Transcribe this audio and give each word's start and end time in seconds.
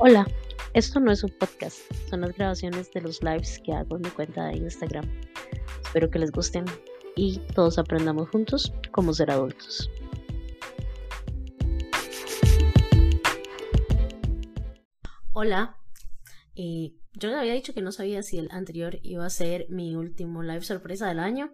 Hola, 0.00 0.26
esto 0.72 0.98
no 0.98 1.12
es 1.12 1.22
un 1.22 1.30
podcast, 1.30 1.78
son 2.10 2.22
las 2.22 2.34
grabaciones 2.36 2.90
de 2.90 3.00
los 3.00 3.22
lives 3.22 3.60
que 3.60 3.72
hago 3.72 3.94
en 3.94 4.02
mi 4.02 4.10
cuenta 4.10 4.46
de 4.46 4.56
Instagram. 4.56 5.08
Espero 5.84 6.10
que 6.10 6.18
les 6.18 6.32
gusten 6.32 6.64
y 7.14 7.38
todos 7.54 7.78
aprendamos 7.78 8.28
juntos 8.30 8.72
cómo 8.90 9.14
ser 9.14 9.30
adultos. 9.30 9.88
Hola, 15.32 15.76
y 16.56 16.96
yo 17.12 17.28
les 17.28 17.38
había 17.38 17.54
dicho 17.54 17.72
que 17.72 17.80
no 17.80 17.92
sabía 17.92 18.24
si 18.24 18.38
el 18.38 18.48
anterior 18.50 18.98
iba 19.02 19.24
a 19.24 19.30
ser 19.30 19.66
mi 19.70 19.94
último 19.94 20.42
live 20.42 20.64
sorpresa 20.64 21.06
del 21.06 21.20
año, 21.20 21.52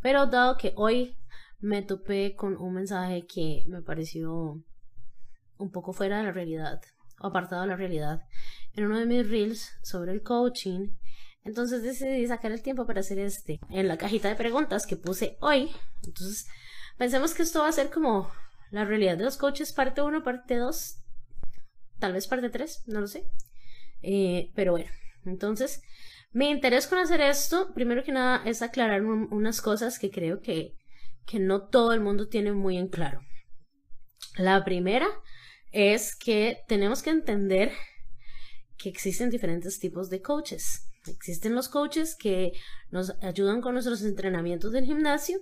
pero 0.00 0.26
dado 0.26 0.56
que 0.56 0.72
hoy 0.76 1.18
me 1.60 1.82
topé 1.82 2.36
con 2.36 2.56
un 2.56 2.72
mensaje 2.72 3.26
que 3.26 3.64
me 3.66 3.82
pareció 3.82 4.62
un 5.58 5.70
poco 5.70 5.92
fuera 5.92 6.18
de 6.18 6.24
la 6.24 6.32
realidad, 6.32 6.80
apartado 7.22 7.62
de 7.62 7.68
la 7.68 7.76
realidad, 7.76 8.22
en 8.74 8.86
uno 8.86 8.98
de 8.98 9.06
mis 9.06 9.28
reels 9.28 9.72
sobre 9.82 10.12
el 10.12 10.22
coaching. 10.22 10.90
Entonces 11.44 11.82
decidí 11.82 12.26
sacar 12.26 12.52
el 12.52 12.62
tiempo 12.62 12.86
para 12.86 13.00
hacer 13.00 13.18
este 13.18 13.58
en 13.70 13.88
la 13.88 13.98
cajita 13.98 14.28
de 14.28 14.36
preguntas 14.36 14.86
que 14.86 14.96
puse 14.96 15.36
hoy. 15.40 15.70
Entonces 16.04 16.46
pensemos 16.96 17.34
que 17.34 17.42
esto 17.42 17.60
va 17.60 17.68
a 17.68 17.72
ser 17.72 17.90
como 17.90 18.30
la 18.70 18.84
realidad 18.84 19.18
de 19.18 19.24
los 19.24 19.36
coaches, 19.36 19.72
parte 19.72 20.02
1, 20.02 20.22
parte 20.22 20.56
2, 20.56 20.98
tal 21.98 22.12
vez 22.12 22.26
parte 22.26 22.48
3, 22.48 22.84
no 22.86 23.00
lo 23.00 23.06
sé. 23.06 23.24
Eh, 24.02 24.50
pero 24.54 24.72
bueno, 24.72 24.90
entonces 25.24 25.82
mi 26.32 26.48
interés 26.48 26.86
con 26.86 26.98
hacer 26.98 27.20
esto, 27.20 27.74
primero 27.74 28.02
que 28.02 28.12
nada, 28.12 28.42
es 28.46 28.62
aclarar 28.62 29.04
unas 29.04 29.60
cosas 29.60 29.98
que 29.98 30.10
creo 30.10 30.40
que, 30.40 30.74
que 31.26 31.38
no 31.38 31.68
todo 31.68 31.92
el 31.92 32.00
mundo 32.00 32.28
tiene 32.28 32.52
muy 32.52 32.78
en 32.78 32.88
claro. 32.88 33.20
La 34.38 34.64
primera 34.64 35.06
es 35.72 36.14
que 36.14 36.58
tenemos 36.68 37.02
que 37.02 37.10
entender 37.10 37.72
que 38.76 38.88
existen 38.88 39.30
diferentes 39.30 39.78
tipos 39.78 40.10
de 40.10 40.20
coaches. 40.20 40.88
Existen 41.06 41.54
los 41.54 41.68
coaches 41.68 42.14
que 42.16 42.52
nos 42.90 43.10
ayudan 43.22 43.60
con 43.60 43.72
nuestros 43.74 44.02
entrenamientos 44.02 44.72
del 44.72 44.84
gimnasio. 44.84 45.40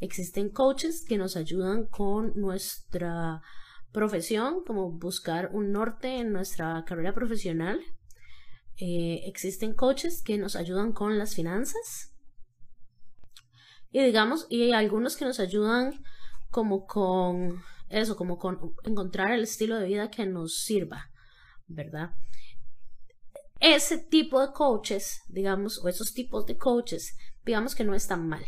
Existen 0.00 0.50
coaches 0.50 1.04
que 1.06 1.18
nos 1.18 1.36
ayudan 1.36 1.86
con 1.86 2.32
nuestra 2.36 3.42
profesión, 3.92 4.62
como 4.64 4.92
buscar 4.92 5.50
un 5.52 5.72
norte 5.72 6.18
en 6.18 6.32
nuestra 6.32 6.84
carrera 6.86 7.12
profesional. 7.12 7.80
Eh, 8.76 9.22
existen 9.26 9.74
coaches 9.74 10.22
que 10.22 10.38
nos 10.38 10.54
ayudan 10.54 10.92
con 10.92 11.18
las 11.18 11.34
finanzas. 11.34 12.14
Y 13.90 14.04
digamos, 14.04 14.46
y 14.48 14.72
algunos 14.72 15.16
que 15.16 15.24
nos 15.24 15.40
ayudan 15.40 16.02
como 16.50 16.86
con 16.86 17.62
eso, 17.88 18.16
como 18.16 18.38
con 18.38 18.74
encontrar 18.84 19.32
el 19.32 19.42
estilo 19.42 19.76
de 19.76 19.86
vida 19.86 20.10
que 20.10 20.26
nos 20.26 20.62
sirva, 20.62 21.10
¿verdad? 21.66 22.10
Ese 23.60 23.98
tipo 23.98 24.40
de 24.40 24.52
coaches, 24.52 25.22
digamos, 25.28 25.78
o 25.84 25.88
esos 25.88 26.12
tipos 26.14 26.46
de 26.46 26.56
coaches, 26.56 27.16
digamos 27.44 27.74
que 27.74 27.84
no 27.84 27.94
están 27.94 28.28
mal. 28.28 28.44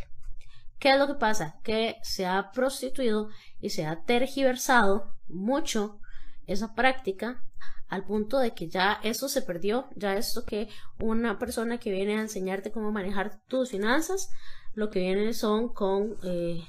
¿Qué 0.79 0.93
es 0.93 0.99
lo 0.99 1.07
que 1.07 1.15
pasa? 1.15 1.57
Que 1.63 1.97
se 2.03 2.27
ha 2.27 2.53
prostituido 2.53 3.29
y 3.61 3.71
se 3.71 3.87
ha 3.87 4.03
tergiversado 4.05 5.15
mucho 5.29 6.01
esa 6.47 6.75
práctica 6.75 7.45
al 7.89 8.05
punto 8.05 8.39
de 8.39 8.55
que 8.55 8.69
ya 8.69 9.01
eso 9.03 9.29
se 9.29 9.43
perdió, 9.43 9.89
ya 9.97 10.15
esto 10.15 10.45
que 10.45 10.69
una 11.01 11.39
persona 11.39 11.79
que 11.79 11.91
viene 11.91 12.17
a 12.17 12.23
enseñarte 12.23 12.71
cómo 12.71 12.93
manejar 12.93 13.41
tus 13.49 13.71
finanzas, 13.71 14.31
lo 14.75 14.91
que 14.91 15.01
viene 15.01 15.35
son 15.35 15.69
con 15.69 16.17
eh, 16.23 16.63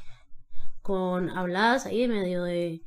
con 0.92 1.30
habladas 1.30 1.86
ahí 1.86 2.06
medio 2.06 2.44
de 2.44 2.81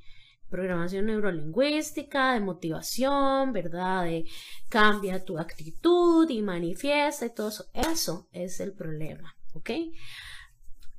programación 0.50 1.06
neurolingüística, 1.06 2.34
de 2.34 2.40
motivación, 2.40 3.54
¿verdad? 3.54 4.04
De 4.04 4.26
cambia 4.68 5.24
tu 5.24 5.38
actitud 5.38 6.28
y 6.28 6.42
manifiesta 6.42 7.24
y 7.24 7.30
todo 7.30 7.48
eso. 7.48 7.66
Eso 7.72 8.28
es 8.30 8.60
el 8.60 8.74
problema, 8.74 9.34
¿ok? 9.54 9.70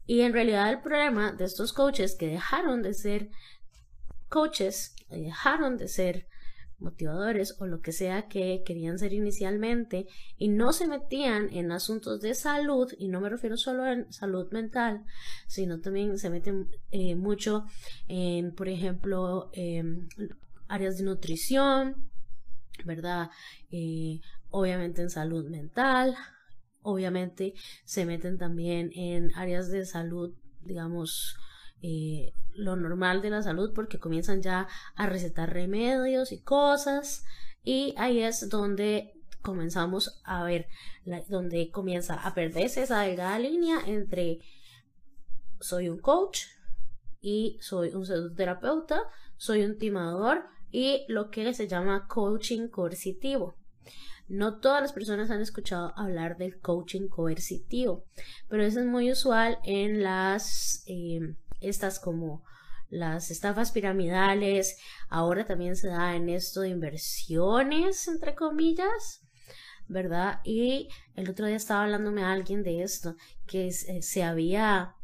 Y 0.08 0.22
en 0.22 0.34
realidad 0.34 0.72
el 0.72 0.82
problema 0.82 1.32
de 1.32 1.46
estos 1.46 1.74
coaches 1.74 2.16
que 2.16 2.26
dejaron 2.26 2.82
de 2.82 2.96
ser 2.96 3.30
coaches, 4.28 4.96
dejaron 5.08 5.78
de 5.78 5.88
ser 5.88 6.28
motivadores 6.80 7.56
o 7.60 7.66
lo 7.66 7.82
que 7.82 7.92
sea 7.92 8.28
que 8.28 8.64
querían 8.66 9.00
ser 9.00 9.14
inicialmente 9.14 10.08
y 10.38 10.50
no 10.50 10.74
se 10.74 10.88
metían 10.88 11.50
en 11.54 11.72
asuntos 11.72 12.22
de 12.22 12.36
salud 12.36 12.92
y 12.98 13.08
no 13.08 13.22
me 13.22 13.30
refiero 13.30 13.58
solo 13.58 13.86
en 13.86 14.12
salud 14.12 14.52
mental 14.52 15.06
sino 15.48 15.80
también 15.80 16.18
se 16.18 16.30
meten 16.30 16.68
eh, 16.92 17.16
mucho 17.16 17.66
en 18.08 18.54
por 18.54 18.68
ejemplo 18.68 19.50
em, 19.54 20.08
áreas 20.68 20.98
de 20.98 21.06
nutrición 21.06 22.10
verdad 22.84 23.30
eh, 23.72 24.20
obviamente 24.50 25.02
en 25.02 25.10
salud 25.10 25.50
mental 25.50 26.16
obviamente 26.82 27.54
se 27.86 28.06
meten 28.06 28.38
también 28.38 28.92
en 28.94 29.34
áreas 29.36 29.70
de 29.70 29.86
salud 29.86 30.34
digamos 30.62 31.38
eh, 31.88 32.34
lo 32.56 32.76
normal 32.76 33.22
de 33.22 33.30
la 33.30 33.44
salud 33.44 33.72
porque 33.76 34.00
comienzan 34.00 34.42
ya 34.42 34.68
a 34.96 35.06
recetar 35.06 35.54
remedios 35.54 36.32
y 36.32 36.42
cosas 36.42 37.24
y 37.64 37.94
ahí 37.96 38.22
es 38.22 38.50
donde 38.50 39.14
comenzamos 39.44 40.20
a 40.24 40.44
ver 40.44 40.68
donde 41.28 41.70
comienza 41.70 42.16
a 42.16 42.34
perderse 42.34 42.82
esa 42.82 43.02
delgada 43.02 43.38
línea 43.38 43.82
entre 43.86 44.40
soy 45.60 45.90
un 45.90 46.00
coach 46.00 46.46
y 47.22 47.60
soy 47.62 47.90
un 47.90 48.36
terapeuta, 48.36 49.04
soy 49.38 49.62
un 49.62 49.78
timador 49.78 50.46
y 50.72 51.06
lo 51.08 51.30
que 51.30 51.54
se 51.54 51.68
llama 51.68 52.08
coaching 52.08 52.68
coercitivo. 52.68 53.54
No 54.28 54.58
todas 54.58 54.82
las 54.82 54.92
personas 54.92 55.30
han 55.30 55.42
escuchado 55.42 55.94
hablar 55.96 56.38
del 56.38 56.60
coaching 56.60 57.10
coercitivo, 57.10 58.06
pero 58.50 58.64
eso 58.64 58.80
es 58.80 58.88
muy 58.88 59.12
usual 59.12 59.60
en 59.64 60.02
las 60.02 60.84
eh, 60.88 61.36
estas 61.62 62.00
como 62.00 62.44
las 62.90 63.32
estafas 63.32 63.72
piramidales, 63.72 64.78
ahora 65.10 65.46
también 65.46 65.76
se 65.76 65.88
da 65.88 66.16
en 66.16 66.30
esto 66.30 66.62
de 66.62 66.70
inversiones, 66.70 68.08
entre 68.08 68.36
comillas, 68.36 69.22
¿verdad? 69.88 70.40
Y 70.44 70.90
el 71.16 71.30
otro 71.30 71.48
día 71.48 71.56
estaba 71.56 71.84
hablándome 71.84 72.24
a 72.24 72.32
alguien 72.32 72.64
de 72.64 72.84
esto, 72.84 73.16
que 73.48 73.72
se, 73.72 74.02
se 74.02 74.24
había 74.24 74.96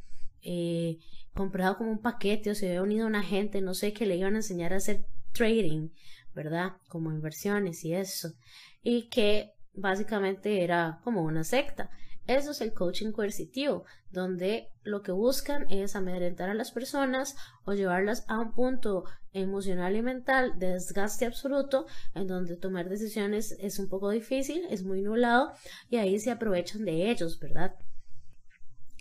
eh, 0.42 0.98
comprado 1.34 1.78
como 1.78 1.92
un 1.92 2.02
paquete 2.02 2.52
o 2.52 2.56
se 2.56 2.68
había 2.68 2.82
unido 2.82 3.06
a 3.06 3.10
una 3.10 3.24
gente, 3.24 3.62
no 3.62 3.74
sé, 3.74 3.94
que 3.94 4.06
le 4.06 4.18
iban 4.18 4.36
a 4.36 4.40
enseñar 4.40 4.74
a 4.74 4.78
hacer 4.78 5.06
trading, 5.34 5.90
¿verdad? 6.34 6.74
Como 6.88 7.12
inversiones 7.12 7.84
y 7.86 7.94
eso. 7.94 8.34
Y 8.84 9.10
que 9.10 9.54
básicamente 9.74 10.64
era 10.64 11.00
como 11.04 11.24
una 11.24 11.44
secta. 11.44 11.90
Eso 12.28 12.52
es 12.52 12.62
el 12.62 12.74
coaching 12.74 13.12
coercitivo, 13.12 13.86
donde 14.12 14.70
lo 14.84 15.02
que 15.02 15.12
buscan 15.12 15.70
es 15.72 15.96
amedrentar 15.96 16.50
a 16.50 16.54
las 16.54 16.72
personas 16.72 17.36
o 17.66 17.74
llevarlas 17.74 18.26
a 18.28 18.40
un 18.40 18.54
punto 18.54 19.06
emocional 19.34 19.96
y 19.96 20.02
mental 20.02 20.60
de 20.60 20.74
desgaste 20.74 21.26
absoluto, 21.26 21.88
en 22.14 22.28
donde 22.28 22.58
tomar 22.58 22.90
decisiones 22.90 23.56
es 23.60 23.80
un 23.80 23.90
poco 23.90 24.10
difícil, 24.10 24.66
es 24.70 24.84
muy 24.84 25.02
nublado 25.02 25.54
y 25.90 25.98
ahí 25.98 26.20
se 26.20 26.32
aprovechan 26.32 26.86
de 26.86 27.10
ellos, 27.10 27.40
¿verdad? 27.40 27.76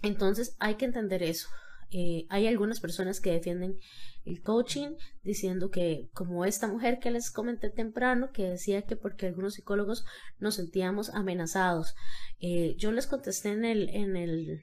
Entonces 0.03 0.57
hay 0.59 0.77
que 0.77 0.87
entender 0.87 1.23
eso. 1.23 1.49
Eh, 1.93 2.27
hay 2.29 2.47
algunas 2.47 2.81
personas 2.81 3.21
que 3.21 3.33
defienden 3.33 3.79
el 4.25 4.43
coaching 4.43 4.95
diciendo 5.23 5.71
que 5.71 6.09
como 6.13 6.45
esta 6.45 6.69
mujer 6.69 6.99
que 7.01 7.11
les 7.11 7.31
comenté 7.31 7.71
temprano 7.71 8.31
que 8.33 8.49
decía 8.49 8.83
que 8.83 8.97
porque 8.97 9.27
algunos 9.27 9.55
psicólogos 9.55 10.05
nos 10.39 10.57
sentíamos 10.57 11.11
amenazados. 11.11 11.95
Eh, 12.39 12.75
yo 12.79 12.93
les 12.93 13.07
contesté 13.07 13.51
en 13.51 13.65
el 13.65 13.89
en 13.91 14.17
el 14.17 14.63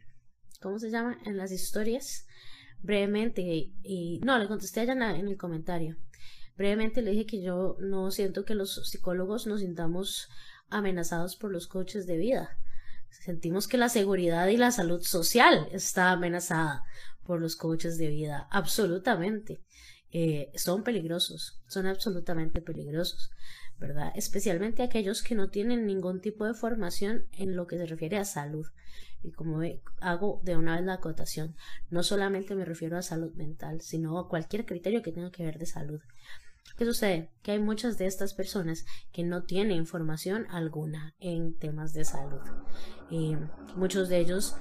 cómo 0.62 0.80
se 0.80 0.90
llama 0.90 1.18
en 1.26 1.38
las 1.38 1.52
historias 1.52 2.26
brevemente 2.82 3.42
y, 3.42 4.20
no 4.24 4.38
le 4.38 4.48
contesté 4.48 4.82
allá 4.82 4.94
en, 4.94 5.28
el 5.28 5.38
comentario. 5.38 5.98
Brevemente 6.56 7.02
le 7.02 7.12
dije 7.12 7.26
que 7.26 7.42
yo 7.42 7.76
no 7.80 8.12
siento 8.12 8.46
que 8.46 8.56
los 8.56 8.88
psicólogos 8.90 9.48
nos 9.48 9.62
sintamos 9.62 10.30
amenazados 10.70 11.36
por 11.36 11.52
los 11.52 11.68
coaches 11.68 12.08
de 12.08 12.18
vida. 12.18 12.58
Sentimos 13.10 13.68
que 13.68 13.78
la 13.78 13.90
seguridad 13.90 14.48
y 14.48 14.58
la 14.58 14.72
salud 14.72 15.02
social 15.02 15.68
está 15.72 16.12
amenazada 16.12 16.84
por 17.28 17.40
los 17.40 17.56
coaches 17.56 17.98
de 17.98 18.08
vida, 18.08 18.48
absolutamente. 18.50 19.62
Eh, 20.12 20.52
son 20.56 20.84
peligrosos, 20.84 21.62
son 21.68 21.86
absolutamente 21.86 22.62
peligrosos, 22.62 23.30
¿verdad? 23.78 24.14
Especialmente 24.16 24.82
aquellos 24.82 25.22
que 25.22 25.36
no 25.36 25.50
tienen 25.50 25.86
ningún 25.86 26.22
tipo 26.22 26.46
de 26.46 26.54
formación 26.54 27.26
en 27.34 27.56
lo 27.56 27.68
que 27.68 27.78
se 27.78 27.86
refiere 27.86 28.18
a 28.18 28.26
salud. 28.26 28.66
Y 29.22 29.32
como 29.32 29.60
hago 30.00 30.40
de 30.44 30.56
una 30.56 30.78
vez 30.78 30.86
la 30.86 30.94
acotación, 30.94 31.56
no 31.90 32.04
solamente 32.04 32.56
me 32.56 32.66
refiero 32.66 32.98
a 32.98 33.02
salud 33.02 33.34
mental, 33.34 33.82
sino 33.82 34.18
a 34.18 34.30
cualquier 34.30 34.66
criterio 34.66 35.02
que 35.02 35.12
tenga 35.12 35.32
que 35.32 35.44
ver 35.44 35.60
de 35.60 35.66
salud. 35.66 36.02
¿Qué 36.78 36.86
sucede? 36.86 37.32
Que 37.42 37.52
hay 37.52 37.60
muchas 37.60 37.98
de 37.98 38.06
estas 38.06 38.34
personas 38.34 38.86
que 39.12 39.24
no 39.24 39.44
tienen 39.44 39.78
información 39.78 40.46
alguna 40.50 41.16
en 41.20 41.58
temas 41.58 41.94
de 41.94 42.06
salud. 42.06 42.42
Eh, 43.10 43.38
muchos 43.76 44.10
de 44.10 44.20
ellos 44.20 44.56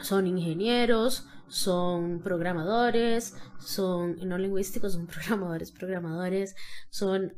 son 0.00 0.26
ingenieros, 0.26 1.26
son 1.48 2.20
programadores, 2.22 3.34
son 3.58 4.16
no 4.26 4.38
lingüísticos, 4.38 4.94
son 4.94 5.06
programadores, 5.06 5.72
programadores, 5.72 6.56
son, 6.90 7.34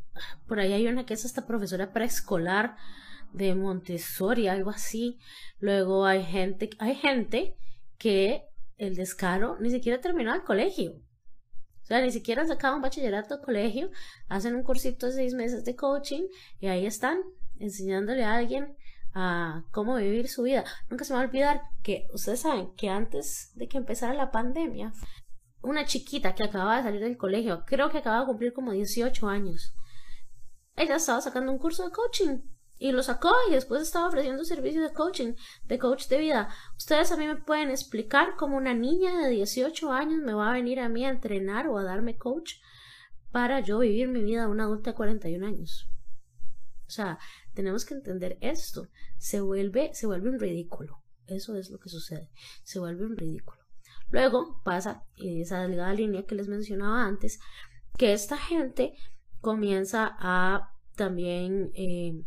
por 0.46 0.60
ahí 0.60 0.72
hay 0.72 0.86
una 0.86 1.06
que 1.06 1.14
es 1.14 1.24
hasta 1.24 1.46
profesora 1.46 1.92
preescolar 1.92 2.76
de 3.32 3.54
Montessori, 3.54 4.48
algo 4.48 4.70
así. 4.70 5.18
Luego 5.58 6.06
hay 6.06 6.24
gente, 6.24 6.70
hay 6.78 6.94
gente 6.94 7.56
que 7.98 8.44
el 8.76 8.94
descaro 8.94 9.58
ni 9.60 9.70
siquiera 9.70 10.00
terminó 10.00 10.34
el 10.34 10.42
colegio. 10.42 10.92
O 11.82 11.86
sea, 11.88 12.02
ni 12.02 12.10
siquiera 12.10 12.42
han 12.42 12.48
sacado 12.48 12.76
un 12.76 12.82
bachillerato 12.82 13.38
de 13.38 13.42
colegio, 13.42 13.90
hacen 14.28 14.54
un 14.54 14.62
cursito 14.62 15.06
de 15.06 15.12
seis 15.12 15.34
meses 15.34 15.64
de 15.64 15.74
coaching 15.74 16.24
y 16.60 16.66
ahí 16.66 16.84
están 16.84 17.18
enseñándole 17.58 18.24
a 18.24 18.34
alguien 18.34 18.76
a 19.20 19.65
cómo 19.73 19.97
vivir 19.97 20.29
su 20.29 20.44
vida. 20.44 20.65
Nunca 20.88 21.05
se 21.05 21.12
me 21.12 21.17
va 21.17 21.25
a 21.25 21.26
olvidar 21.26 21.62
que 21.82 22.06
ustedes 22.15 22.41
saben 22.41 22.73
que 22.76 22.88
antes 22.88 23.50
de 23.56 23.67
que 23.67 23.76
empezara 23.76 24.15
la 24.15 24.31
pandemia, 24.31 24.93
una 25.61 25.85
chiquita 25.85 26.37
que 26.37 26.44
acababa 26.44 26.76
de 26.76 26.85
salir 26.85 27.00
del 27.00 27.17
colegio, 27.17 27.65
creo 27.67 27.91
que 27.91 27.99
acababa 27.99 28.23
de 28.23 28.29
cumplir 28.29 28.53
como 28.53 28.70
18 28.70 29.29
años, 29.29 29.75
ella 30.76 30.97
estaba 30.97 31.20
sacando 31.20 31.50
un 31.50 31.59
curso 31.59 31.85
de 31.85 31.91
coaching 31.91 32.38
y 32.79 32.93
lo 32.93 33.03
sacó 33.03 33.32
y 33.49 33.55
después 33.55 33.82
estaba 33.82 34.06
ofreciendo 34.06 34.44
servicios 34.44 34.88
de 34.88 34.94
coaching, 34.94 35.35
de 35.65 35.79
coach 35.81 36.06
de 36.06 36.19
vida. 36.19 36.49
Ustedes 36.76 37.11
a 37.11 37.17
mí 37.17 37.26
me 37.26 37.35
pueden 37.35 37.70
explicar 37.70 38.37
cómo 38.37 38.56
una 38.56 38.73
niña 38.73 39.19
de 39.19 39.31
18 39.31 39.91
años 39.91 40.23
me 40.23 40.32
va 40.32 40.50
a 40.50 40.53
venir 40.53 40.79
a 40.79 40.88
mí 40.88 41.05
a 41.05 41.09
entrenar 41.09 41.67
o 41.67 41.76
a 41.76 41.82
darme 41.82 42.17
coach 42.17 42.53
para 43.32 43.59
yo 43.59 43.81
vivir 43.81 44.06
mi 44.06 44.23
vida 44.23 44.43
de 44.43 44.47
una 44.47 44.62
adulta 44.62 44.91
de 44.91 44.97
41 44.97 45.44
años. 45.44 45.88
O 46.87 46.91
sea, 46.91 47.19
tenemos 47.58 47.84
que 47.84 47.94
entender 47.94 48.38
esto. 48.40 48.87
Se 49.16 49.40
vuelve, 49.40 49.93
se 49.93 50.06
vuelve 50.06 50.31
un 50.31 50.38
ridículo. 50.38 51.02
Eso 51.26 51.56
es 51.56 51.70
lo 51.70 51.81
que 51.81 51.88
sucede. 51.88 52.31
Se 52.62 52.78
vuelve 52.78 53.05
un 53.05 53.16
ridículo. 53.16 53.60
Luego 54.10 54.62
pasa 54.62 55.02
esa 55.16 55.62
delgada 55.62 55.93
línea 55.93 56.25
que 56.25 56.37
les 56.37 56.46
mencionaba 56.46 57.05
antes, 57.05 57.40
que 57.96 58.12
esta 58.12 58.37
gente 58.37 58.94
comienza 59.40 60.16
a 60.20 60.72
también 60.94 61.72
eh, 61.75 62.22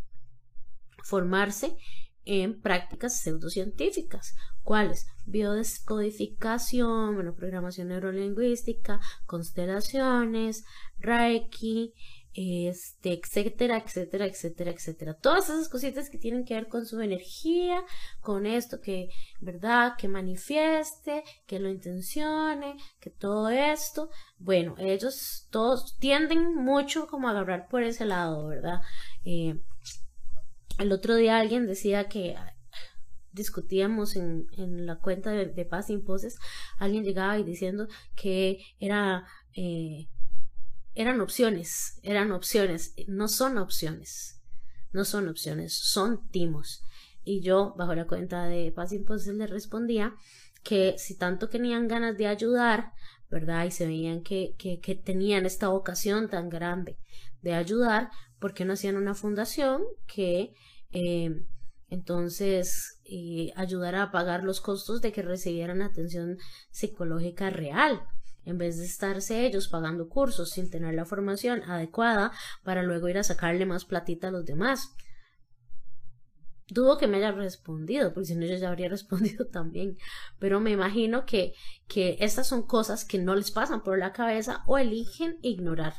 formarse 1.01 1.77
en 2.25 2.59
prácticas 2.59 3.21
pseudocientíficas. 3.21 4.35
¿Cuáles? 4.63 5.07
Biodescodificación, 5.25 7.15
bueno, 7.15 7.35
programación 7.35 7.87
neurolingüística, 7.87 8.99
constelaciones, 9.25 10.65
Reiki, 10.99 11.93
este, 12.33 13.13
etcétera, 13.13 13.77
etcétera, 13.77 14.25
etcétera, 14.25 14.71
etcétera. 14.71 15.13
Todas 15.15 15.49
esas 15.49 15.69
cositas 15.69 16.09
que 16.09 16.17
tienen 16.17 16.45
que 16.45 16.53
ver 16.53 16.67
con 16.67 16.85
su 16.85 16.99
energía, 17.01 17.83
con 18.21 18.45
esto 18.45 18.79
que, 18.79 19.09
¿verdad? 19.39 19.93
Que 19.97 20.07
manifieste, 20.07 21.23
que 21.45 21.59
lo 21.59 21.69
intencione, 21.69 22.77
que 22.99 23.09
todo 23.09 23.49
esto. 23.49 24.09
Bueno, 24.37 24.75
ellos 24.77 25.47
todos 25.51 25.97
tienden 25.99 26.55
mucho 26.55 27.07
como 27.07 27.27
a 27.27 27.31
agarrar 27.31 27.67
por 27.67 27.83
ese 27.83 28.05
lado, 28.05 28.47
¿verdad? 28.47 28.81
Eh, 29.25 29.59
el 30.79 30.91
otro 30.91 31.15
día 31.15 31.37
alguien 31.37 31.67
decía 31.67 32.07
que 32.07 32.35
discutíamos 33.33 34.15
en, 34.15 34.47
en 34.57 34.85
la 34.85 34.99
cuenta 34.99 35.31
de, 35.31 35.45
de 35.45 35.65
Paz 35.65 35.87
Sin 35.87 36.03
Poses, 36.03 36.37
alguien 36.77 37.03
llegaba 37.03 37.37
y 37.37 37.43
diciendo 37.43 37.87
que 38.15 38.59
era 38.79 39.25
eh, 39.55 40.07
eran 40.93 41.21
opciones, 41.21 41.99
eran 42.03 42.31
opciones, 42.31 42.93
no 43.07 43.27
son 43.27 43.57
opciones, 43.57 44.41
no 44.91 45.05
son 45.05 45.29
opciones, 45.29 45.73
son 45.73 46.27
timos. 46.29 46.83
Y 47.23 47.41
yo, 47.41 47.73
bajo 47.77 47.95
la 47.95 48.07
cuenta 48.07 48.45
de 48.45 48.71
Paz 48.71 48.91
Impulses, 48.91 49.35
le 49.35 49.47
respondía 49.47 50.15
que 50.63 50.95
si 50.97 51.17
tanto 51.17 51.49
tenían 51.49 51.87
ganas 51.87 52.17
de 52.17 52.27
ayudar, 52.27 52.91
¿verdad? 53.29 53.65
Y 53.65 53.71
se 53.71 53.85
veían 53.85 54.21
que, 54.21 54.55
que, 54.57 54.79
que 54.79 54.95
tenían 54.95 55.45
esta 55.45 55.69
vocación 55.69 56.29
tan 56.29 56.49
grande 56.49 56.97
de 57.41 57.53
ayudar, 57.53 58.09
¿por 58.39 58.53
qué 58.53 58.65
no 58.65 58.73
hacían 58.73 58.97
una 58.97 59.15
fundación 59.15 59.83
que 60.07 60.53
eh, 60.91 61.45
entonces 61.89 62.99
eh, 63.05 63.51
ayudara 63.55 64.03
a 64.03 64.11
pagar 64.11 64.43
los 64.43 64.61
costos 64.61 65.01
de 65.01 65.11
que 65.11 65.21
recibieran 65.21 65.81
atención 65.81 66.37
psicológica 66.71 67.49
real? 67.49 68.01
En 68.45 68.57
vez 68.57 68.77
de 68.77 68.85
estarse 68.85 69.45
ellos 69.45 69.67
pagando 69.67 70.09
cursos 70.09 70.51
sin 70.51 70.69
tener 70.69 70.93
la 70.93 71.05
formación 71.05 71.63
adecuada 71.63 72.31
para 72.63 72.83
luego 72.83 73.07
ir 73.09 73.17
a 73.17 73.23
sacarle 73.23 73.65
más 73.65 73.85
platita 73.85 74.29
a 74.29 74.31
los 74.31 74.45
demás. 74.45 74.93
Dudo 76.67 76.97
que 76.97 77.07
me 77.07 77.17
haya 77.17 77.31
respondido, 77.31 78.13
porque 78.13 78.27
si 78.27 78.35
no 78.35 78.45
yo 78.45 78.55
ya 78.55 78.69
habría 78.69 78.89
respondido 78.97 79.47
también. 79.47 79.97
Pero 80.39 80.59
me 80.59 80.71
imagino 80.71 81.25
que, 81.25 81.53
que 81.87 82.17
estas 82.19 82.47
son 82.47 82.63
cosas 82.63 83.05
que 83.05 83.19
no 83.19 83.35
les 83.35 83.51
pasan 83.51 83.83
por 83.83 83.99
la 83.99 84.13
cabeza 84.13 84.63
o 84.67 84.77
eligen 84.77 85.37
ignorar. 85.41 85.93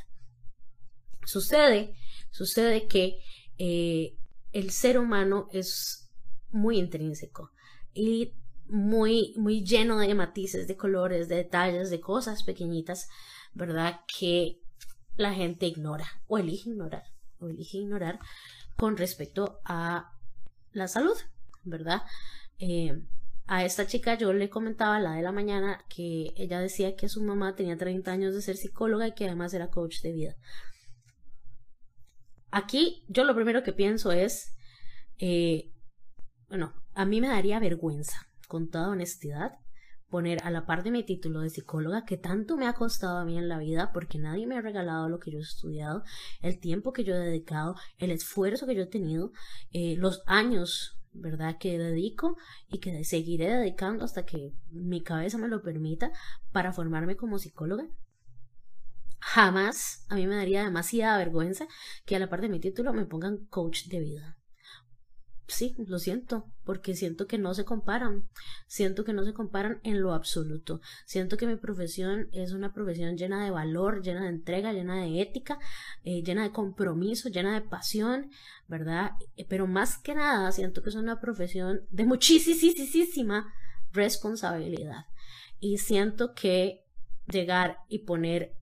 Sucede, 1.25 1.95
sucede 2.31 2.89
que 2.89 3.19
eh, 3.59 4.17
el 4.53 4.71
ser 4.71 4.99
humano 4.99 5.49
es 5.53 6.11
muy 6.51 6.79
intrínseco 6.79 7.53
y 7.95 8.35
muy, 8.73 9.35
muy 9.37 9.63
lleno 9.65 9.99
de 9.99 10.15
matices, 10.15 10.67
de 10.67 10.79
colores, 10.79 11.29
de 11.29 11.37
detalles, 11.37 11.91
de 11.91 12.01
cosas 12.01 12.43
pequeñitas, 12.43 13.11
¿verdad? 13.53 14.01
Que 14.19 14.61
la 15.17 15.35
gente 15.35 15.67
ignora 15.67 16.07
o 16.27 16.39
elige 16.39 16.71
ignorar, 16.71 17.05
o 17.39 17.49
elige 17.49 17.79
ignorar 17.79 18.19
con 18.77 18.97
respecto 18.97 19.61
a 19.67 20.15
la 20.73 20.89
salud, 20.89 21.17
¿verdad? 21.65 22.03
Eh, 22.59 23.03
a 23.47 23.63
esta 23.63 23.87
chica 23.87 24.17
yo 24.17 24.33
le 24.33 24.49
comentaba 24.49 24.99
la 25.01 25.13
de 25.13 25.23
la 25.23 25.33
mañana 25.33 25.85
que 25.95 26.33
ella 26.37 26.59
decía 26.59 26.97
que 26.97 27.11
su 27.11 27.23
mamá 27.23 27.55
tenía 27.55 27.77
30 27.77 28.11
años 28.11 28.35
de 28.35 28.41
ser 28.41 28.57
psicóloga 28.57 29.07
y 29.07 29.13
que 29.13 29.27
además 29.27 29.53
era 29.53 29.69
coach 29.69 30.01
de 30.01 30.13
vida. 30.13 30.37
Aquí 32.51 33.05
yo 33.09 33.25
lo 33.25 33.35
primero 33.35 33.63
que 33.63 33.75
pienso 33.75 34.13
es, 34.13 34.55
eh, 35.19 35.71
bueno, 36.49 36.73
a 36.95 37.05
mí 37.05 37.21
me 37.21 37.29
daría 37.29 37.59
vergüenza 37.59 38.32
con 38.53 38.69
toda 38.69 38.91
honestidad, 38.91 39.53
poner 40.11 40.45
a 40.45 40.51
la 40.51 40.67
par 40.67 40.83
de 40.83 40.91
mi 40.91 41.03
título 41.05 41.41
de 41.41 41.49
psicóloga 41.49 42.05
que 42.05 42.19
tanto 42.19 42.59
me 42.59 42.67
ha 42.67 42.75
costado 42.75 43.17
a 43.17 43.25
mí 43.25 43.39
en 43.39 43.49
la 43.49 43.57
vida 43.57 43.93
porque 43.95 44.19
nadie 44.19 44.47
me 44.47 44.59
ha 44.59 44.61
regalado 44.61 45.09
lo 45.09 45.19
que 45.19 45.31
yo 45.31 45.39
he 45.39 45.41
estudiado, 45.41 46.05
el 46.43 46.61
tiempo 46.61 46.93
que 46.93 47.03
yo 47.03 47.15
he 47.15 47.19
dedicado, 47.19 47.77
el 47.97 48.11
esfuerzo 48.11 48.67
que 48.67 48.75
yo 48.75 48.83
he 48.83 48.87
tenido, 48.87 49.33
eh, 49.71 49.97
los 49.97 50.23
años, 50.27 51.01
¿verdad?, 51.15 51.57
que 51.59 51.79
dedico 51.79 52.37
y 52.69 52.81
que 52.81 53.05
seguiré 53.05 53.49
dedicando 53.49 54.05
hasta 54.05 54.27
que 54.27 54.53
mi 54.71 55.03
cabeza 55.03 55.39
me 55.39 55.49
lo 55.49 55.63
permita 55.63 56.13
para 56.53 56.75
formarme 56.75 57.17
como 57.17 57.39
psicóloga. 57.39 57.89
Jamás 59.19 60.05
a 60.11 60.17
mí 60.17 60.27
me 60.27 60.37
daría 60.37 60.63
demasiada 60.63 61.17
vergüenza 61.17 61.67
que 62.05 62.17
a 62.17 62.19
la 62.19 62.29
par 62.29 62.43
de 62.43 62.51
mi 62.51 62.61
título 62.61 62.93
me 62.93 63.07
pongan 63.07 63.47
coach 63.47 63.87
de 63.87 64.01
vida 64.01 64.42
sí, 65.53 65.75
lo 65.87 65.99
siento, 65.99 66.47
porque 66.65 66.95
siento 66.95 67.27
que 67.27 67.39
no 67.39 67.55
se 67.55 67.65
comparan, 67.65 68.29
siento 68.67 69.05
que 69.05 69.13
no 69.13 69.25
se 69.25 69.33
comparan 69.33 69.81
en 69.83 70.01
lo 70.01 70.13
absoluto, 70.15 70.81
siento 71.05 71.37
que 71.37 71.47
mi 71.47 71.57
profesión 71.57 72.29
es 72.33 72.53
una 72.53 72.73
profesión 72.73 73.17
llena 73.17 73.45
de 73.45 73.51
valor, 73.51 74.03
llena 74.03 74.23
de 74.23 74.29
entrega, 74.29 74.73
llena 74.73 75.03
de 75.03 75.21
ética, 75.21 75.59
eh, 76.05 76.23
llena 76.23 76.43
de 76.43 76.53
compromiso, 76.53 77.29
llena 77.29 77.55
de 77.55 77.67
pasión, 77.67 78.31
¿verdad? 78.69 79.13
Eh, 79.37 79.47
pero 79.49 79.67
más 79.67 79.99
que 79.99 80.15
nada 80.15 80.51
siento 80.53 80.83
que 80.83 80.91
es 80.91 80.97
una 80.97 81.21
profesión 81.21 81.83
de 81.91 82.05
muchísima 82.05 83.53
responsabilidad 83.93 85.07
y 85.61 85.79
siento 85.79 86.35
que 86.35 86.85
llegar 87.27 87.79
y 87.89 88.01
poner 88.01 88.55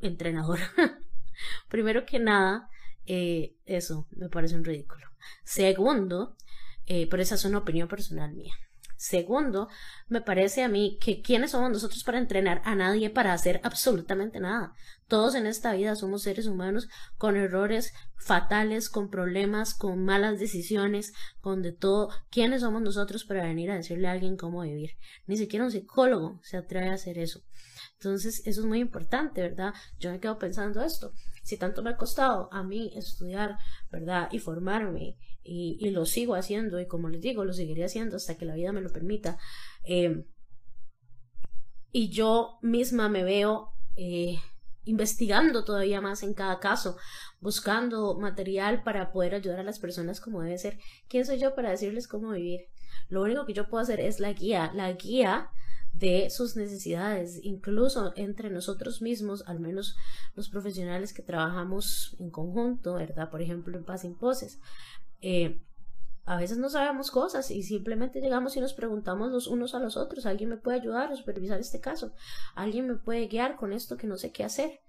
entrenador, 0.00 0.58
primero 1.68 2.04
que 2.04 2.18
nada, 2.18 2.68
eh, 3.06 3.56
eso 3.64 4.06
me 4.10 4.28
parece 4.28 4.56
un 4.56 4.64
ridículo. 4.64 5.09
Segundo, 5.44 6.36
eh, 6.86 7.08
pero 7.08 7.22
esa 7.22 7.34
es 7.36 7.44
una 7.44 7.58
opinión 7.58 7.88
personal 7.88 8.34
mía. 8.34 8.54
Segundo, 9.00 9.68
me 10.08 10.20
parece 10.20 10.62
a 10.62 10.68
mí 10.68 10.98
que 11.00 11.22
quiénes 11.22 11.52
somos 11.52 11.70
nosotros 11.70 12.04
para 12.04 12.18
entrenar 12.18 12.60
a 12.66 12.74
nadie 12.74 13.08
para 13.08 13.32
hacer 13.32 13.58
absolutamente 13.64 14.40
nada. 14.40 14.74
Todos 15.08 15.34
en 15.34 15.46
esta 15.46 15.72
vida 15.72 15.96
somos 15.96 16.22
seres 16.22 16.46
humanos 16.46 16.86
con 17.16 17.38
errores 17.38 17.94
fatales, 18.16 18.90
con 18.90 19.08
problemas, 19.08 19.72
con 19.72 20.04
malas 20.04 20.38
decisiones, 20.38 21.14
con 21.40 21.62
de 21.62 21.72
todo. 21.72 22.10
¿Quiénes 22.30 22.60
somos 22.60 22.82
nosotros 22.82 23.24
para 23.24 23.44
venir 23.44 23.70
a 23.70 23.76
decirle 23.76 24.06
a 24.06 24.12
alguien 24.12 24.36
cómo 24.36 24.60
vivir? 24.60 24.90
Ni 25.26 25.38
siquiera 25.38 25.64
un 25.64 25.70
psicólogo 25.70 26.38
se 26.42 26.58
atreve 26.58 26.90
a 26.90 26.94
hacer 26.94 27.16
eso. 27.16 27.40
Entonces, 27.94 28.42
eso 28.46 28.60
es 28.60 28.66
muy 28.66 28.80
importante, 28.80 29.40
¿verdad? 29.40 29.72
Yo 29.98 30.10
me 30.10 30.20
quedo 30.20 30.38
pensando 30.38 30.82
esto. 30.82 31.14
Si 31.42 31.56
tanto 31.56 31.82
me 31.82 31.90
ha 31.90 31.96
costado 31.96 32.48
a 32.52 32.62
mí 32.62 32.92
estudiar, 32.94 33.56
¿verdad? 33.90 34.28
Y 34.30 34.38
formarme, 34.38 35.16
y, 35.42 35.90
lo 35.90 36.06
sigo 36.06 36.34
haciendo, 36.34 36.80
y 36.80 36.86
como 36.86 37.08
les 37.08 37.20
digo, 37.20 37.44
lo 37.44 37.52
seguiré 37.52 37.84
haciendo 37.84 38.16
hasta 38.16 38.36
que 38.36 38.44
la 38.44 38.54
vida 38.54 38.72
me 38.72 38.80
lo 38.80 38.90
permita. 38.90 39.38
Eh, 39.84 40.24
y 41.92 42.10
yo 42.10 42.58
misma 42.62 43.08
me 43.08 43.24
veo 43.24 43.72
eh, 43.96 44.38
investigando 44.84 45.64
todavía 45.64 46.00
más 46.00 46.22
en 46.22 46.34
cada 46.34 46.60
caso, 46.60 46.96
buscando 47.40 48.18
material 48.18 48.82
para 48.82 49.12
poder 49.12 49.34
ayudar 49.34 49.60
a 49.60 49.64
las 49.64 49.78
personas 49.78 50.20
como 50.20 50.42
debe 50.42 50.58
ser. 50.58 50.78
¿Quién 51.08 51.24
soy 51.24 51.38
yo 51.38 51.54
para 51.54 51.70
decirles 51.70 52.06
cómo 52.06 52.32
vivir? 52.32 52.68
Lo 53.08 53.22
único 53.22 53.46
que 53.46 53.54
yo 53.54 53.68
puedo 53.68 53.82
hacer 53.82 54.00
es 54.00 54.20
la 54.20 54.32
guía, 54.32 54.70
la 54.74 54.92
guía 54.92 55.50
de 55.92 56.30
sus 56.30 56.56
necesidades, 56.56 57.40
incluso 57.42 58.12
entre 58.16 58.50
nosotros 58.50 59.02
mismos, 59.02 59.44
al 59.46 59.60
menos 59.60 59.96
los 60.34 60.48
profesionales 60.48 61.12
que 61.12 61.22
trabajamos 61.22 62.16
en 62.18 62.30
conjunto, 62.30 62.94
¿verdad? 62.94 63.30
Por 63.30 63.42
ejemplo, 63.42 63.76
en 63.76 63.84
Paz 63.84 64.06
Poses. 64.18 64.60
Eh, 65.20 65.60
a 66.24 66.36
veces 66.36 66.58
no 66.58 66.68
sabemos 66.68 67.10
cosas 67.10 67.50
y 67.50 67.62
simplemente 67.62 68.20
llegamos 68.20 68.56
y 68.56 68.60
nos 68.60 68.72
preguntamos 68.72 69.32
los 69.32 69.46
unos 69.46 69.74
a 69.74 69.80
los 69.80 69.96
otros, 69.96 70.26
¿alguien 70.26 70.50
me 70.50 70.56
puede 70.56 70.78
ayudar 70.78 71.10
a 71.10 71.16
supervisar 71.16 71.58
este 71.58 71.80
caso? 71.80 72.12
¿Alguien 72.54 72.86
me 72.86 72.94
puede 72.94 73.26
guiar 73.26 73.56
con 73.56 73.72
esto 73.72 73.96
que 73.96 74.06
no 74.06 74.16
sé 74.16 74.30
qué 74.30 74.44
hacer? 74.44 74.80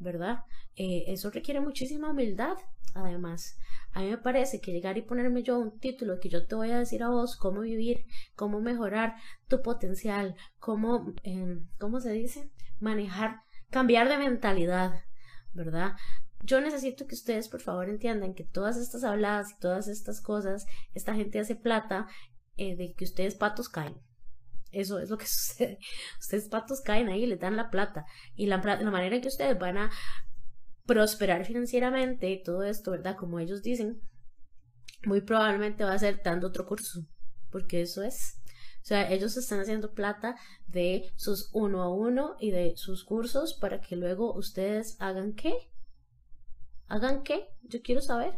¿Verdad? 0.00 0.44
Eh, 0.76 1.04
eso 1.08 1.30
requiere 1.30 1.60
muchísima 1.60 2.10
humildad, 2.10 2.56
además. 2.94 3.56
A 3.92 4.00
mí 4.00 4.08
me 4.10 4.18
parece 4.18 4.60
que 4.60 4.72
llegar 4.72 4.96
y 4.98 5.02
ponerme 5.02 5.42
yo 5.42 5.58
un 5.58 5.78
título 5.78 6.18
que 6.20 6.28
yo 6.28 6.46
te 6.46 6.54
voy 6.54 6.70
a 6.70 6.78
decir 6.78 7.02
a 7.02 7.10
vos 7.10 7.36
cómo 7.36 7.60
vivir, 7.60 8.06
cómo 8.34 8.60
mejorar 8.60 9.16
tu 9.46 9.62
potencial, 9.62 10.36
cómo, 10.58 11.12
em, 11.22 11.68
¿cómo 11.78 12.00
se 12.00 12.12
dice? 12.12 12.50
Manejar, 12.80 13.42
cambiar 13.70 14.08
de 14.08 14.18
mentalidad, 14.18 15.04
¿verdad? 15.52 15.96
Yo 16.42 16.60
necesito 16.60 17.06
que 17.06 17.14
ustedes 17.14 17.48
por 17.48 17.60
favor 17.60 17.88
entiendan 17.88 18.34
que 18.34 18.44
todas 18.44 18.78
estas 18.78 19.04
habladas 19.04 19.52
y 19.52 19.58
todas 19.60 19.88
estas 19.88 20.20
cosas, 20.20 20.66
esta 20.94 21.14
gente 21.14 21.38
hace 21.38 21.56
plata 21.56 22.08
eh, 22.56 22.76
de 22.76 22.94
que 22.94 23.04
ustedes 23.04 23.34
patos 23.34 23.68
caen. 23.68 23.96
Eso 24.72 24.98
es 24.98 25.10
lo 25.10 25.18
que 25.18 25.26
sucede. 25.28 25.78
Ustedes 26.18 26.48
patos 26.48 26.80
caen 26.80 27.08
ahí, 27.08 27.26
les 27.26 27.40
dan 27.40 27.56
la 27.56 27.70
plata. 27.70 28.04
Y 28.34 28.46
la, 28.46 28.58
la 28.58 28.90
manera 28.90 29.16
en 29.16 29.22
que 29.22 29.28
ustedes 29.28 29.58
van 29.58 29.78
a 29.78 29.90
prosperar 30.86 31.44
financieramente 31.44 32.30
y 32.30 32.42
todo 32.42 32.64
esto, 32.64 32.90
¿verdad? 32.90 33.16
Como 33.16 33.38
ellos 33.38 33.62
dicen, 33.62 34.00
muy 35.04 35.20
probablemente 35.20 35.84
va 35.84 35.92
a 35.92 35.98
ser 35.98 36.20
dando 36.22 36.48
otro 36.48 36.66
curso, 36.66 37.06
porque 37.50 37.82
eso 37.82 38.02
es. 38.02 38.40
O 38.82 38.84
sea, 38.84 39.10
ellos 39.10 39.36
están 39.36 39.60
haciendo 39.60 39.92
plata 39.92 40.36
de 40.66 41.12
sus 41.16 41.50
uno 41.52 41.82
a 41.82 41.94
uno 41.94 42.36
y 42.40 42.50
de 42.50 42.72
sus 42.76 43.04
cursos 43.04 43.54
para 43.54 43.80
que 43.80 43.94
luego 43.94 44.34
ustedes 44.34 44.96
hagan 45.00 45.34
qué? 45.34 45.54
¿Hagan 46.86 47.22
qué? 47.22 47.46
Yo 47.62 47.82
quiero 47.82 48.00
saber. 48.00 48.34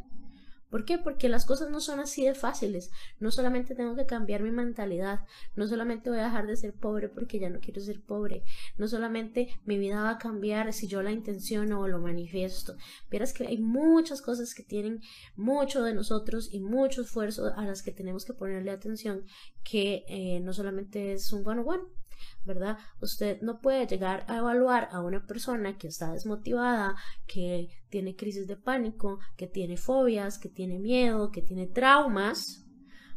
¿Por 0.73 0.87
qué? 0.87 0.97
Porque 0.97 1.29
las 1.29 1.45
cosas 1.45 1.69
no 1.69 1.83
son 1.83 2.01
así 2.01 2.25
de 2.25 2.35
fáciles. 2.35 2.91
No 3.21 3.31
solamente 3.31 3.75
tengo 3.75 3.95
que 3.95 4.07
cambiar 4.07 4.43
mi 4.43 4.51
mentalidad, 4.51 5.21
no 5.55 5.69
solamente 5.69 6.09
voy 6.09 6.21
a 6.21 6.25
dejar 6.25 6.47
de 6.47 6.57
ser 6.57 6.73
pobre 6.73 7.11
porque 7.11 7.39
ya 7.39 7.51
no 7.51 7.61
quiero 7.61 7.83
ser 7.83 8.01
pobre, 8.01 8.43
no 8.79 8.89
solamente 8.89 9.61
mi 9.67 9.77
vida 9.77 10.01
va 10.01 10.13
a 10.13 10.19
cambiar 10.19 10.73
si 10.73 10.89
yo 10.89 11.03
la 11.03 11.13
intenciono 11.13 11.79
o 11.79 11.89
lo 11.89 11.99
manifiesto. 11.99 12.75
Verás 13.11 13.35
que 13.35 13.47
hay 13.47 13.59
muchas 13.59 14.23
cosas 14.23 14.55
que 14.55 14.63
tienen 14.63 15.03
mucho 15.37 15.83
de 15.83 15.93
nosotros 15.93 16.49
y 16.51 16.61
mucho 16.61 17.03
esfuerzo 17.03 17.53
a 17.55 17.67
las 17.67 17.83
que 17.83 17.93
tenemos 17.93 18.25
que 18.25 18.33
ponerle 18.33 18.71
atención, 18.71 19.27
que 19.63 20.07
eh, 20.09 20.41
no 20.41 20.55
solamente 20.55 21.13
es 21.13 21.31
un 21.35 21.45
bueno 21.45 21.65
bueno 21.65 22.02
¿verdad? 22.45 22.79
Usted 23.01 23.41
no 23.43 23.61
puede 23.61 23.87
llegar 23.87 24.25
a 24.29 24.39
evaluar 24.39 24.89
a 24.93 25.01
una 25.01 25.27
persona 25.27 25.77
que 25.79 25.89
está 25.89 26.13
desmotivada, 26.13 26.97
que 27.27 27.69
tiene 27.89 28.17
crisis 28.17 28.47
de 28.47 28.57
pánico, 28.57 29.19
que 29.37 29.47
tiene 29.47 29.77
fobias, 29.77 30.39
que 30.39 30.49
tiene 30.49 30.79
miedo, 30.79 31.31
que 31.31 31.43
tiene 31.43 31.67
traumas, 31.67 32.65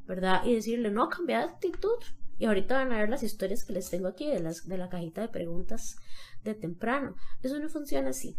¿verdad? 0.06 0.46
Y 0.46 0.56
decirle, 0.56 0.92
no, 0.92 1.10
cambia 1.10 1.40
de 1.40 1.46
actitud. 1.46 1.98
Y 2.38 2.46
ahorita 2.46 2.76
van 2.76 2.92
a 2.92 3.00
ver 3.00 3.10
las 3.10 3.24
historias 3.24 3.64
que 3.64 3.74
les 3.74 3.90
tengo 3.90 4.08
aquí 4.08 4.30
de, 4.30 4.42
las, 4.42 4.68
de 4.68 4.78
la 4.78 4.90
cajita 4.90 5.22
de 5.22 5.30
preguntas 5.30 5.96
de 6.44 6.54
temprano. 6.54 7.16
Eso 7.42 7.58
no 7.60 7.70
funciona 7.70 8.10
así. 8.10 8.38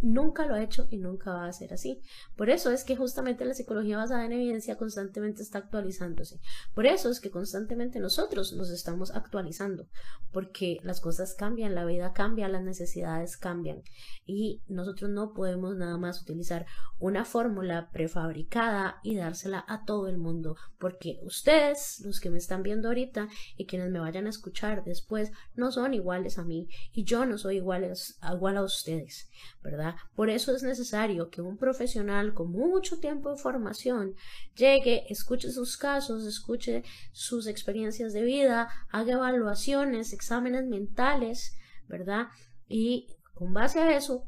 Nunca 0.00 0.46
lo 0.46 0.54
ha 0.54 0.62
hecho 0.62 0.86
y 0.90 0.98
nunca 0.98 1.32
va 1.32 1.46
a 1.46 1.52
ser 1.52 1.72
así. 1.72 2.00
Por 2.36 2.50
eso 2.50 2.70
es 2.70 2.84
que 2.84 2.96
justamente 2.96 3.44
la 3.44 3.54
psicología 3.54 3.96
basada 3.96 4.24
en 4.24 4.32
evidencia 4.32 4.76
constantemente 4.76 5.42
está 5.42 5.58
actualizándose. 5.58 6.40
Por 6.74 6.86
eso 6.86 7.10
es 7.10 7.20
que 7.20 7.30
constantemente 7.30 7.98
nosotros 8.00 8.52
nos 8.52 8.70
estamos 8.70 9.10
actualizando, 9.10 9.88
porque 10.32 10.78
las 10.82 11.00
cosas 11.00 11.34
cambian, 11.34 11.74
la 11.74 11.84
vida 11.84 12.12
cambia, 12.12 12.48
las 12.48 12.62
necesidades 12.62 13.36
cambian 13.36 13.82
y 14.26 14.62
nosotros 14.68 15.10
no 15.10 15.32
podemos 15.32 15.76
nada 15.76 15.96
más 15.96 16.20
utilizar 16.22 16.66
una 16.98 17.24
fórmula 17.24 17.90
prefabricada 17.90 18.98
y 19.02 19.16
dársela 19.16 19.64
a 19.66 19.84
todo 19.84 20.08
el 20.08 20.18
mundo, 20.18 20.56
porque 20.78 21.18
ustedes, 21.22 22.00
los 22.04 22.20
que 22.20 22.30
me 22.30 22.38
están 22.38 22.62
viendo 22.62 22.88
ahorita 22.88 23.28
y 23.56 23.66
quienes 23.66 23.90
me 23.90 24.00
vayan 24.00 24.26
a 24.26 24.30
escuchar 24.30 24.84
después, 24.84 25.32
no 25.54 25.72
son 25.72 25.94
iguales 25.94 26.38
a 26.38 26.44
mí 26.44 26.68
y 26.92 27.04
yo 27.04 27.24
no 27.24 27.38
soy 27.38 27.56
igual 27.56 27.90
a, 28.20 28.34
igual 28.34 28.56
a 28.56 28.62
ustedes, 28.62 29.30
¿verdad? 29.62 29.87
Por 30.14 30.30
eso 30.30 30.54
es 30.54 30.62
necesario 30.62 31.30
que 31.30 31.40
un 31.40 31.56
profesional 31.56 32.34
con 32.34 32.50
mucho 32.50 32.98
tiempo 32.98 33.30
de 33.30 33.36
formación 33.36 34.14
llegue, 34.56 35.04
escuche 35.08 35.50
sus 35.50 35.76
casos, 35.76 36.24
escuche 36.24 36.82
sus 37.12 37.46
experiencias 37.46 38.12
de 38.12 38.22
vida, 38.22 38.68
haga 38.90 39.14
evaluaciones, 39.14 40.12
exámenes 40.12 40.66
mentales, 40.66 41.56
¿verdad? 41.86 42.28
Y 42.68 43.08
con 43.34 43.52
base 43.52 43.80
a 43.80 43.96
eso, 43.96 44.24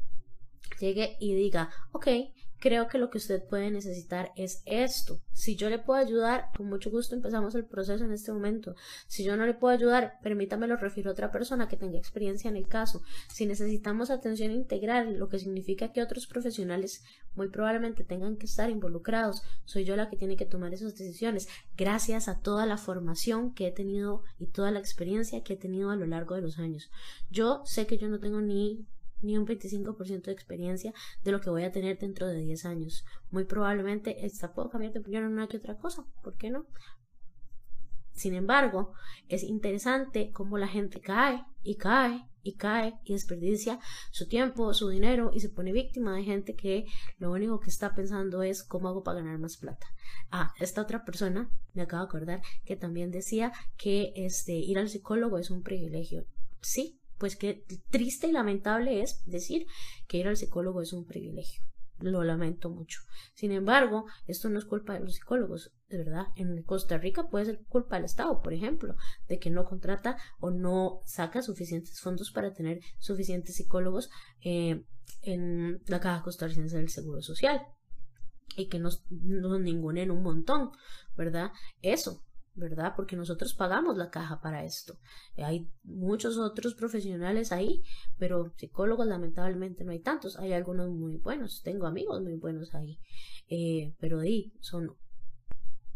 llegue 0.79 1.17
y 1.19 1.35
diga, 1.35 1.69
ok, 1.91 2.07
creo 2.61 2.87
que 2.87 2.99
lo 2.99 3.09
que 3.09 3.17
usted 3.17 3.43
puede 3.43 3.71
necesitar 3.71 4.31
es 4.37 4.61
esto. 4.65 5.19
Si 5.33 5.55
yo 5.55 5.69
le 5.69 5.79
puedo 5.79 5.99
ayudar, 5.99 6.51
con 6.55 6.67
mucho 6.67 6.91
gusto 6.91 7.15
empezamos 7.15 7.55
el 7.55 7.65
proceso 7.65 8.05
en 8.05 8.13
este 8.13 8.31
momento. 8.31 8.75
Si 9.07 9.23
yo 9.23 9.35
no 9.35 9.47
le 9.47 9.55
puedo 9.55 9.73
ayudar, 9.73 10.19
permítame 10.21 10.67
lo 10.67 10.77
refiero 10.77 11.09
a 11.09 11.13
otra 11.13 11.31
persona 11.31 11.67
que 11.67 11.75
tenga 11.75 11.97
experiencia 11.97 12.49
en 12.49 12.55
el 12.55 12.67
caso. 12.67 13.01
Si 13.29 13.47
necesitamos 13.47 14.11
atención 14.11 14.51
integral, 14.51 15.17
lo 15.17 15.27
que 15.27 15.39
significa 15.39 15.91
que 15.91 16.03
otros 16.03 16.27
profesionales 16.27 17.03
muy 17.33 17.49
probablemente 17.49 18.03
tengan 18.03 18.37
que 18.37 18.45
estar 18.45 18.69
involucrados, 18.69 19.41
soy 19.65 19.83
yo 19.83 19.95
la 19.95 20.09
que 20.09 20.17
tiene 20.17 20.37
que 20.37 20.45
tomar 20.45 20.73
esas 20.73 20.95
decisiones, 20.95 21.47
gracias 21.75 22.27
a 22.27 22.41
toda 22.41 22.67
la 22.67 22.77
formación 22.77 23.55
que 23.55 23.67
he 23.67 23.71
tenido 23.71 24.23
y 24.37 24.47
toda 24.47 24.69
la 24.69 24.79
experiencia 24.79 25.43
que 25.43 25.53
he 25.53 25.57
tenido 25.57 25.89
a 25.89 25.95
lo 25.95 26.05
largo 26.05 26.35
de 26.35 26.41
los 26.41 26.59
años. 26.59 26.91
Yo 27.31 27.63
sé 27.65 27.87
que 27.87 27.97
yo 27.97 28.07
no 28.07 28.19
tengo 28.19 28.39
ni 28.39 28.85
ni 29.21 29.37
un 29.37 29.45
25% 29.45 30.23
de 30.23 30.31
experiencia 30.31 30.93
de 31.23 31.31
lo 31.31 31.41
que 31.41 31.49
voy 31.49 31.63
a 31.63 31.71
tener 31.71 31.97
dentro 31.97 32.27
de 32.27 32.39
10 32.39 32.65
años. 32.65 33.05
Muy 33.29 33.45
probablemente 33.45 34.25
esta 34.25 34.53
puedo 34.53 34.69
cambiar 34.69 34.93
de 34.93 34.99
opinión 34.99 35.23
en 35.23 35.33
una 35.33 35.47
que 35.47 35.57
otra 35.57 35.77
cosa, 35.77 36.05
¿por 36.23 36.37
qué 36.37 36.49
no? 36.49 36.65
Sin 38.13 38.35
embargo, 38.35 38.93
es 39.29 39.43
interesante 39.43 40.31
cómo 40.31 40.57
la 40.57 40.67
gente 40.67 41.01
cae 41.01 41.43
y 41.63 41.75
cae 41.75 42.27
y 42.43 42.53
cae 42.53 42.95
y 43.03 43.13
desperdicia 43.13 43.79
su 44.11 44.27
tiempo, 44.27 44.73
su 44.73 44.89
dinero 44.89 45.31
y 45.33 45.39
se 45.39 45.49
pone 45.49 45.71
víctima 45.71 46.15
de 46.15 46.23
gente 46.23 46.55
que 46.55 46.85
lo 47.17 47.31
único 47.31 47.59
que 47.59 47.69
está 47.69 47.95
pensando 47.95 48.43
es 48.43 48.63
cómo 48.63 48.89
hago 48.89 49.03
para 49.03 49.21
ganar 49.21 49.39
más 49.39 49.57
plata. 49.57 49.87
Ah, 50.31 50.53
esta 50.59 50.81
otra 50.81 51.03
persona 51.03 51.49
me 51.73 51.83
acabo 51.83 52.03
de 52.03 52.07
acordar 52.07 52.41
que 52.65 52.75
también 52.75 53.11
decía 53.11 53.51
que 53.77 54.13
este 54.15 54.53
ir 54.53 54.77
al 54.79 54.89
psicólogo 54.89 55.37
es 55.37 55.49
un 55.49 55.63
privilegio. 55.63 56.25
Sí, 56.61 57.00
pues 57.21 57.35
qué 57.35 57.63
triste 57.91 58.25
y 58.25 58.31
lamentable 58.31 59.03
es 59.03 59.23
decir 59.27 59.67
que 60.07 60.17
ir 60.17 60.27
al 60.27 60.37
psicólogo 60.37 60.81
es 60.81 60.91
un 60.91 61.05
privilegio. 61.05 61.61
Lo 61.99 62.23
lamento 62.23 62.71
mucho. 62.71 63.01
Sin 63.35 63.51
embargo, 63.51 64.07
esto 64.25 64.49
no 64.49 64.57
es 64.57 64.65
culpa 64.65 64.95
de 64.95 65.01
los 65.01 65.13
psicólogos, 65.13 65.71
de 65.87 65.99
verdad. 65.99 66.25
En 66.35 66.63
Costa 66.63 66.97
Rica 66.97 67.29
puede 67.29 67.45
ser 67.45 67.63
culpa 67.69 67.97
del 67.97 68.05
Estado, 68.05 68.41
por 68.41 68.53
ejemplo, 68.53 68.95
de 69.27 69.37
que 69.37 69.51
no 69.51 69.65
contrata 69.65 70.17
o 70.39 70.49
no 70.49 71.03
saca 71.05 71.43
suficientes 71.43 72.01
fondos 72.01 72.31
para 72.31 72.53
tener 72.53 72.79
suficientes 72.97 73.57
psicólogos 73.57 74.09
eh, 74.43 74.83
en 75.21 75.79
la 75.85 75.99
Caja 75.99 76.23
Costarricense 76.23 76.75
del 76.75 76.89
Seguro 76.89 77.21
Social 77.21 77.61
y 78.57 78.67
que 78.67 78.79
nos, 78.79 79.03
nos 79.11 79.61
ningunen 79.61 80.09
un 80.09 80.23
montón, 80.23 80.71
¿verdad? 81.15 81.51
Eso, 81.83 82.23
¿verdad? 82.53 82.93
Porque 82.95 83.15
nosotros 83.15 83.53
pagamos 83.53 83.97
la 83.97 84.09
caja 84.09 84.41
para 84.41 84.63
esto. 84.63 84.97
Hay 85.37 85.69
muchos 85.83 86.37
otros 86.37 86.75
profesionales 86.75 87.51
ahí, 87.51 87.83
pero 88.17 88.53
psicólogos 88.57 89.07
lamentablemente 89.07 89.83
no 89.83 89.91
hay 89.91 89.99
tantos. 89.99 90.37
Hay 90.37 90.53
algunos 90.53 90.89
muy 90.89 91.17
buenos, 91.17 91.61
tengo 91.63 91.87
amigos 91.87 92.21
muy 92.21 92.35
buenos 92.35 92.73
ahí, 92.75 92.99
eh, 93.47 93.95
pero 93.99 94.19
ahí 94.19 94.53
son 94.59 94.95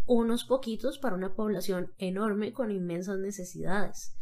unos 0.05 0.45
poquitos 0.45 1.00
para 1.00 1.15
una 1.15 1.33
población 1.33 1.93
enorme 1.97 2.53
con 2.53 2.71
inmensas 2.71 3.19
necesidades. 3.19 4.15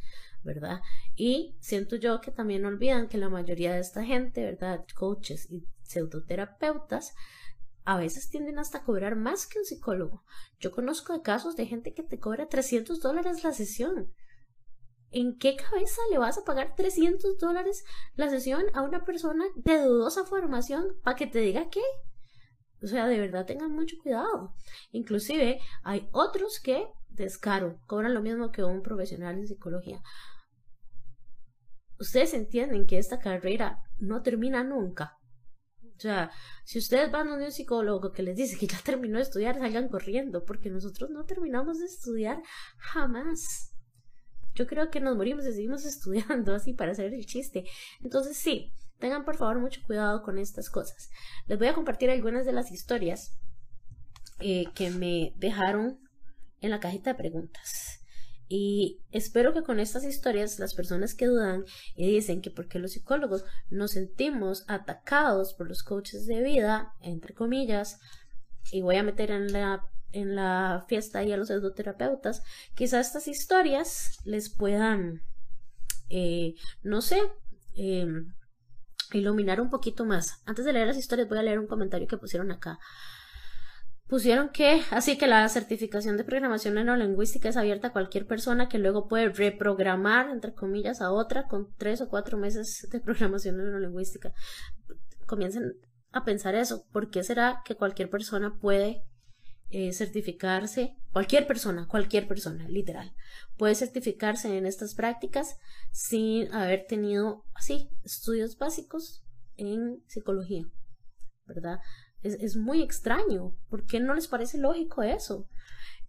¿verdad? 0.43 0.81
Y 1.15 1.55
siento 1.59 1.95
yo 1.95 2.19
que 2.19 2.31
también 2.31 2.65
olvidan 2.65 3.07
que 3.07 3.17
la 3.17 3.29
mayoría 3.29 3.73
de 3.73 3.79
esta 3.79 4.03
gente, 4.03 4.43
¿verdad? 4.43 4.85
Coaches 4.93 5.49
y 5.49 5.65
pseudoterapeutas, 5.83 7.13
a 7.85 7.97
veces 7.97 8.29
tienden 8.29 8.59
hasta 8.59 8.79
a 8.79 8.83
cobrar 8.83 9.15
más 9.15 9.47
que 9.47 9.59
un 9.59 9.65
psicólogo. 9.65 10.23
Yo 10.59 10.71
conozco 10.71 11.21
casos 11.21 11.55
de 11.55 11.65
gente 11.65 11.93
que 11.93 12.03
te 12.03 12.19
cobra 12.19 12.47
300 12.47 12.99
dólares 13.01 13.43
la 13.43 13.51
sesión. 13.51 14.13
¿En 15.11 15.37
qué 15.37 15.55
cabeza 15.55 16.01
le 16.11 16.17
vas 16.17 16.37
a 16.37 16.43
pagar 16.43 16.75
300 16.75 17.37
dólares 17.37 17.83
la 18.15 18.29
sesión 18.29 18.63
a 18.73 18.81
una 18.81 19.03
persona 19.03 19.45
de 19.55 19.83
dudosa 19.83 20.25
formación 20.25 20.97
para 21.03 21.15
que 21.15 21.27
te 21.27 21.39
diga 21.39 21.69
qué? 21.69 21.83
O 22.81 22.87
sea, 22.87 23.07
de 23.07 23.19
verdad 23.19 23.45
tengan 23.45 23.71
mucho 23.71 23.95
cuidado. 24.01 24.55
Inclusive 24.91 25.59
hay 25.83 26.09
otros 26.11 26.59
que 26.59 26.87
descaro, 27.09 27.79
cobran 27.85 28.13
lo 28.13 28.21
mismo 28.21 28.51
que 28.51 28.63
un 28.63 28.81
profesional 28.81 29.37
en 29.37 29.47
psicología. 29.47 30.01
Ustedes 31.99 32.33
entienden 32.33 32.85
que 32.85 32.97
esta 32.97 33.19
carrera 33.19 33.83
no 33.99 34.21
termina 34.21 34.63
nunca. 34.63 35.17
O 36.03 36.05
sea, 36.05 36.31
si 36.65 36.79
ustedes 36.79 37.10
van 37.10 37.29
a 37.29 37.36
un 37.36 37.50
psicólogo 37.50 38.12
que 38.12 38.24
les 38.24 38.36
dice 38.36 38.57
que 38.57 38.67
ya 38.67 38.77
terminó 38.83 39.15
de 39.15 39.24
estudiar, 39.24 39.57
salgan 39.57 39.88
corriendo, 39.88 40.43
porque 40.43 40.69
nosotros 40.69 41.10
no 41.10 41.24
terminamos 41.24 41.79
de 41.79 41.86
estudiar 41.86 42.41
jamás. 42.75 43.72
Yo 44.53 44.67
creo 44.67 44.89
que 44.89 45.00
nos 45.00 45.15
morimos 45.15 45.45
y 45.45 45.53
seguimos 45.53 45.86
estudiando 45.86 46.53
así 46.53 46.74
para 46.74 46.91
hacer 46.91 47.13
el 47.13 47.25
chiste. 47.25 47.63
Entonces 48.01 48.36
sí, 48.36 48.74
tengan 49.00 49.24
por 49.24 49.38
favor 49.38 49.60
mucho 49.60 49.79
cuidado 49.86 50.24
con 50.24 50.38
estas 50.39 50.69
cosas. 50.69 51.10
Les 51.48 51.57
voy 51.57 51.67
a 51.67 51.74
compartir 51.74 52.10
algunas 52.10 52.45
de 52.45 52.51
las 52.51 52.69
historias 52.69 53.39
eh, 54.41 54.65
que 54.75 54.89
me 54.89 55.31
dejaron 55.38 56.01
en 56.60 56.72
la 56.72 56.81
cajita 56.81 57.12
de 57.12 57.15
preguntas. 57.15 58.02
Y 58.55 59.01
espero 59.10 59.51
que 59.51 59.63
con 59.63 59.79
estas 59.79 60.03
historias 60.03 60.60
las 60.60 60.75
personas 60.75 61.15
que 61.15 61.25
dudan 61.25 61.65
y 61.95 62.05
dicen 62.05 62.39
que 62.39 62.51
porque 62.51 62.77
los 62.77 62.91
psicólogos 62.91 63.45
nos 63.72 63.93
sentimos 63.93 64.63
atacados 64.67 65.55
por 65.55 65.67
los 65.67 65.81
coaches 65.81 66.27
de 66.27 66.43
vida, 66.43 66.93
entre 67.01 67.33
comillas, 67.33 68.00
y 68.72 68.83
voy 68.83 68.98
a 68.98 69.01
meter 69.01 69.31
en 69.31 69.51
la, 69.51 69.81
en 70.12 70.36
la 70.36 70.86
fiesta 70.88 71.24
y 71.24 71.31
a 71.31 71.38
los 71.38 71.48
pseudoterapeutas, 71.48 72.43
quizás 72.75 73.07
estas 73.07 73.27
historias 73.27 74.19
les 74.24 74.53
puedan, 74.53 75.24
eh, 76.12 76.53
no 76.83 77.01
sé, 77.01 77.24
em, 77.75 78.36
iluminar 79.13 79.62
un 79.62 79.72
poquito 79.72 80.05
más. 80.05 80.43
Antes 80.45 80.63
de 80.63 80.74
leer 80.74 80.86
las 80.86 80.98
historias 80.98 81.27
voy 81.27 81.39
a 81.39 81.43
leer 81.43 81.57
un 81.57 81.65
comentario 81.65 82.07
que 82.07 82.17
pusieron 82.17 82.51
acá 82.51 82.77
pusieron 84.13 84.50
que, 84.50 84.84
así 84.91 85.17
que 85.17 85.25
la 85.25 85.50
certificación 85.50 86.17
de 86.17 86.24
programación 86.24 86.75
neurolingüística 86.75 87.50
es 87.50 87.58
abierta 87.58 87.88
a 87.88 87.93
cualquier 87.93 88.27
persona 88.27 88.70
que 88.70 88.77
luego 88.77 89.08
puede 89.08 89.29
reprogramar, 89.29 90.29
entre 90.29 90.53
comillas, 90.53 91.01
a 91.01 91.12
otra 91.12 91.48
con 91.48 91.74
tres 91.79 92.00
o 92.00 92.10
cuatro 92.10 92.38
meses 92.38 92.88
de 92.91 93.00
programación 93.00 93.58
neurolingüística. 93.58 94.32
Comiencen 95.25 95.79
a 96.12 96.24
pensar 96.25 96.53
eso. 96.53 96.86
¿Por 96.91 97.10
qué 97.10 97.24
será 97.24 97.63
que 97.65 97.74
cualquier 97.74 98.12
persona 98.12 98.60
puede 98.62 99.01
eh, 99.72 99.91
certificarse? 99.93 100.96
Cualquier 101.12 101.48
persona, 101.48 101.88
cualquier 101.88 102.27
persona, 102.27 102.70
literal, 102.70 103.15
puede 103.58 103.74
certificarse 103.74 104.55
en 104.55 104.67
estas 104.67 104.93
prácticas 104.93 105.58
sin 105.91 106.53
haber 106.53 106.86
tenido, 106.86 107.46
así, 107.55 107.89
estudios 108.03 108.60
básicos 108.60 109.24
en 109.58 110.03
psicología, 110.05 110.67
¿verdad? 111.48 111.79
Es, 112.24 112.56
muy 112.56 112.82
extraño. 112.82 113.53
¿Por 113.70 113.86
qué 113.86 114.00
no 114.00 114.13
les 114.13 114.27
parece 114.27 114.58
lógico 114.58 115.03
eso? 115.03 115.48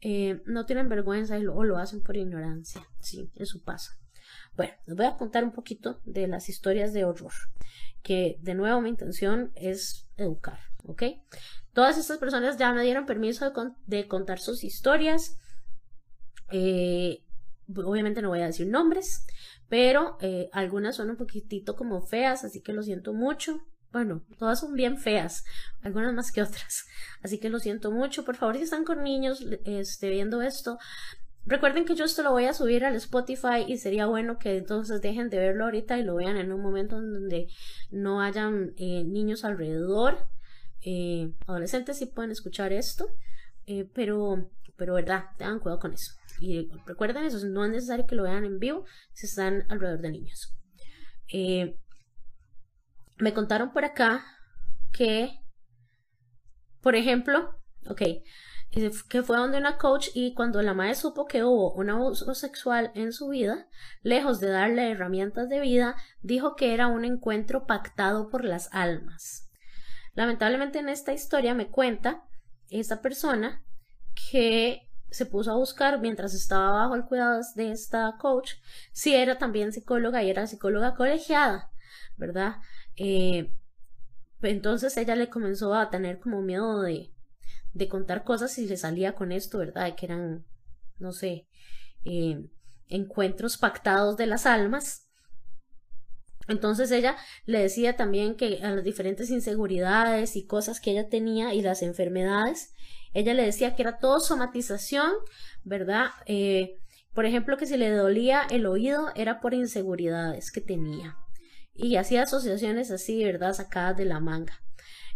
Eh, 0.00 0.42
no 0.46 0.64
tienen 0.66 0.88
vergüenza 0.88 1.38
lo, 1.38 1.62
lo 1.64 1.76
hacen 1.76 2.02
por 2.02 2.16
ignorancia. 2.16 2.86
Sí, 3.00 3.30
eso 3.34 3.60
pasa. 3.62 3.98
Bueno, 4.56 4.72
les 4.86 4.96
voy 4.96 5.06
a 5.06 5.16
contar 5.16 5.44
un 5.44 5.52
poquito 5.52 6.00
de 6.04 6.28
las 6.28 6.48
historias 6.48 6.92
de 6.92 7.04
horror. 7.04 7.32
Que 8.02 8.38
de 8.40 8.54
nuevo 8.54 8.80
mi 8.80 8.90
intención 8.90 9.50
es 9.56 10.06
educar, 10.16 10.60
¿ok? 10.84 11.02
Todas 11.72 11.98
estas 11.98 12.18
personas 12.18 12.56
ya 12.56 12.72
me 12.72 12.82
dieron 12.82 13.06
permiso 13.06 13.52
de, 13.86 14.06
contar 14.06 14.38
sus 14.38 14.62
historias. 14.62 15.36
Eh, 16.52 17.24
obviamente 17.74 18.22
no 18.22 18.28
voy 18.28 18.42
a 18.42 18.46
decir 18.46 18.68
nombres, 18.68 19.26
pero 19.68 20.16
eh, 20.20 20.50
algunas 20.52 20.96
son 20.96 21.10
un 21.10 21.16
poquitito 21.16 21.74
como 21.74 22.02
feas, 22.02 22.44
así 22.44 22.60
que 22.60 22.72
lo 22.72 22.82
siento 22.82 23.12
mucho. 23.12 23.60
Bueno, 23.94 24.24
todas 24.40 24.58
son 24.58 24.74
bien 24.74 24.98
feas, 24.98 25.44
algunas 25.80 26.12
más 26.12 26.32
que 26.32 26.42
otras. 26.42 26.84
Así 27.22 27.38
que 27.38 27.48
lo 27.48 27.60
siento 27.60 27.92
mucho. 27.92 28.24
Por 28.24 28.34
favor, 28.34 28.56
si 28.56 28.62
están 28.62 28.82
con 28.82 29.04
niños 29.04 29.46
este, 29.64 30.10
viendo 30.10 30.42
esto, 30.42 30.78
recuerden 31.46 31.84
que 31.84 31.94
yo 31.94 32.04
esto 32.04 32.24
lo 32.24 32.32
voy 32.32 32.46
a 32.46 32.54
subir 32.54 32.84
al 32.84 32.96
Spotify 32.96 33.64
y 33.68 33.78
sería 33.78 34.06
bueno 34.06 34.36
que 34.36 34.56
entonces 34.56 35.00
dejen 35.00 35.30
de 35.30 35.38
verlo 35.38 35.66
ahorita 35.66 35.96
y 35.96 36.02
lo 36.02 36.16
vean 36.16 36.38
en 36.38 36.50
un 36.50 36.60
momento 36.60 36.98
en 36.98 37.12
donde 37.12 37.46
no 37.92 38.20
hayan 38.20 38.72
eh, 38.78 39.04
niños 39.04 39.44
alrededor. 39.44 40.26
Eh, 40.80 41.32
adolescentes 41.46 41.96
sí 41.96 42.06
pueden 42.06 42.32
escuchar 42.32 42.72
esto, 42.72 43.06
eh, 43.66 43.88
pero, 43.94 44.50
pero 44.74 44.94
verdad, 44.94 45.26
tengan 45.38 45.60
cuidado 45.60 45.78
con 45.78 45.92
eso. 45.92 46.14
Y 46.40 46.68
recuerden 46.84 47.22
eso, 47.22 47.38
no 47.46 47.64
es 47.64 47.70
necesario 47.70 48.06
que 48.06 48.16
lo 48.16 48.24
vean 48.24 48.44
en 48.44 48.58
vivo 48.58 48.86
si 49.12 49.26
están 49.26 49.62
alrededor 49.68 50.00
de 50.00 50.10
niños. 50.10 50.52
Me 53.16 53.32
contaron 53.32 53.72
por 53.72 53.84
acá 53.84 54.24
que, 54.92 55.40
por 56.80 56.94
ejemplo, 56.94 57.58
ok, 57.88 58.02
que 59.08 59.22
fue 59.22 59.36
donde 59.36 59.58
una 59.58 59.78
coach 59.78 60.08
y 60.14 60.34
cuando 60.34 60.60
la 60.60 60.74
madre 60.74 60.96
supo 60.96 61.26
que 61.26 61.44
hubo 61.44 61.72
un 61.74 61.90
abuso 61.90 62.34
sexual 62.34 62.90
en 62.94 63.12
su 63.12 63.28
vida, 63.28 63.68
lejos 64.02 64.40
de 64.40 64.50
darle 64.50 64.90
herramientas 64.90 65.48
de 65.48 65.60
vida, 65.60 65.94
dijo 66.22 66.56
que 66.56 66.74
era 66.74 66.88
un 66.88 67.04
encuentro 67.04 67.66
pactado 67.66 68.28
por 68.28 68.44
las 68.44 68.68
almas. 68.72 69.48
Lamentablemente 70.14 70.80
en 70.80 70.88
esta 70.88 71.12
historia 71.12 71.54
me 71.54 71.70
cuenta 71.70 72.24
esta 72.68 73.00
persona 73.00 73.62
que 74.30 74.90
se 75.10 75.26
puso 75.26 75.52
a 75.52 75.56
buscar 75.56 76.00
mientras 76.00 76.34
estaba 76.34 76.72
bajo 76.72 76.96
el 76.96 77.04
cuidado 77.04 77.40
de 77.54 77.70
esta 77.70 78.16
coach 78.18 78.54
si 78.92 79.14
era 79.14 79.38
también 79.38 79.72
psicóloga 79.72 80.22
y 80.24 80.30
era 80.30 80.48
psicóloga 80.48 80.94
colegiada, 80.96 81.70
¿verdad? 82.16 82.56
Eh, 82.96 83.52
entonces 84.42 84.96
ella 84.96 85.16
le 85.16 85.30
comenzó 85.30 85.74
a 85.74 85.90
tener 85.90 86.18
como 86.18 86.42
miedo 86.42 86.82
de, 86.82 87.12
de 87.72 87.88
contar 87.88 88.24
cosas 88.24 88.56
y 88.58 88.66
le 88.66 88.76
salía 88.76 89.14
con 89.14 89.32
esto, 89.32 89.58
¿verdad? 89.58 89.94
Que 89.96 90.06
eran, 90.06 90.44
no 90.98 91.12
sé, 91.12 91.46
eh, 92.04 92.44
encuentros 92.88 93.56
pactados 93.56 94.16
de 94.16 94.26
las 94.26 94.46
almas. 94.46 95.08
Entonces 96.46 96.90
ella 96.90 97.16
le 97.46 97.60
decía 97.60 97.96
también 97.96 98.36
que 98.36 98.60
a 98.62 98.70
las 98.70 98.84
diferentes 98.84 99.30
inseguridades 99.30 100.36
y 100.36 100.46
cosas 100.46 100.80
que 100.80 100.90
ella 100.90 101.08
tenía 101.08 101.54
y 101.54 101.62
las 101.62 101.82
enfermedades, 101.82 102.74
ella 103.14 103.32
le 103.32 103.44
decía 103.44 103.74
que 103.74 103.82
era 103.82 103.98
todo 103.98 104.20
somatización, 104.20 105.10
¿verdad? 105.62 106.08
Eh, 106.26 106.76
por 107.14 107.24
ejemplo, 107.24 107.56
que 107.56 107.66
si 107.66 107.76
le 107.76 107.90
dolía 107.90 108.42
el 108.50 108.66
oído 108.66 109.10
era 109.14 109.40
por 109.40 109.54
inseguridades 109.54 110.50
que 110.50 110.60
tenía 110.60 111.16
y 111.74 111.96
hacía 111.96 112.22
asociaciones 112.22 112.90
así, 112.90 113.24
¿verdad? 113.24 113.52
Sacadas 113.52 113.96
de 113.96 114.04
la 114.04 114.20
manga. 114.20 114.60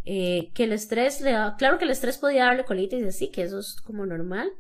Eh, 0.05 0.51
que 0.55 0.65
el 0.65 0.73
estrés 0.73 1.23
claro 1.59 1.79
que 1.79 1.85
el 1.85 1.91
estrés 1.91 2.19
podía 2.19 2.47
darle 2.47 2.65
colitis 2.65 3.03
y 3.03 3.09
así, 3.09 3.31
que 3.31 3.43
eso 3.43 3.59
es 3.59 3.81
como 3.83 4.07
normal, 4.07 4.51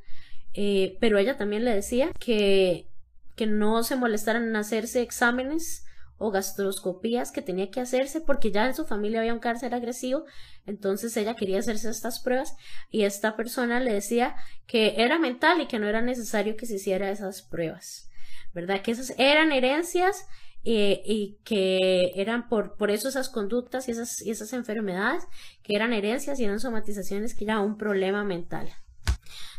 eh, 0.52 0.96
pero 1.00 1.18
ella 1.18 1.36
también 1.36 1.64
le 1.64 1.74
decía 1.74 2.12
que, 2.18 2.86
que 3.34 3.46
no 3.46 3.82
se 3.82 3.96
molestaran 3.96 4.44
en 4.44 4.56
hacerse 4.56 5.00
exámenes 5.00 5.84
o 6.18 6.30
gastroscopías 6.30 7.30
que 7.30 7.42
tenía 7.42 7.70
que 7.70 7.80
hacerse 7.80 8.20
porque 8.20 8.50
ya 8.50 8.66
en 8.66 8.74
su 8.74 8.84
familia 8.84 9.20
había 9.20 9.32
un 9.32 9.38
cáncer 9.38 9.72
agresivo, 9.72 10.24
entonces 10.66 11.16
ella 11.16 11.34
quería 11.34 11.60
hacerse 11.60 11.88
estas 11.88 12.20
pruebas 12.20 12.56
y 12.90 13.04
esta 13.04 13.36
persona 13.36 13.80
le 13.80 13.92
decía 13.92 14.34
que 14.66 14.94
era 14.98 15.18
mental 15.18 15.60
y 15.60 15.66
que 15.66 15.78
no 15.78 15.88
era 15.88 16.02
necesario 16.02 16.56
que 16.56 16.66
se 16.66 16.74
hiciera 16.74 17.10
esas 17.10 17.42
pruebas, 17.42 18.10
¿verdad? 18.52 18.82
Que 18.82 18.90
esas 18.90 19.14
eran 19.16 19.52
herencias 19.52 20.26
eh, 20.64 21.02
y 21.04 21.38
que 21.44 22.12
eran 22.16 22.48
por, 22.48 22.76
por 22.76 22.90
eso 22.90 23.08
esas 23.08 23.28
conductas 23.28 23.88
y 23.88 23.92
esas, 23.92 24.22
y 24.22 24.30
esas 24.30 24.52
enfermedades 24.52 25.24
que 25.62 25.74
eran 25.74 25.92
herencias 25.92 26.38
y 26.40 26.44
eran 26.44 26.60
somatizaciones 26.60 27.34
que 27.34 27.44
era 27.44 27.60
un 27.60 27.76
problema 27.78 28.24
mental. 28.24 28.68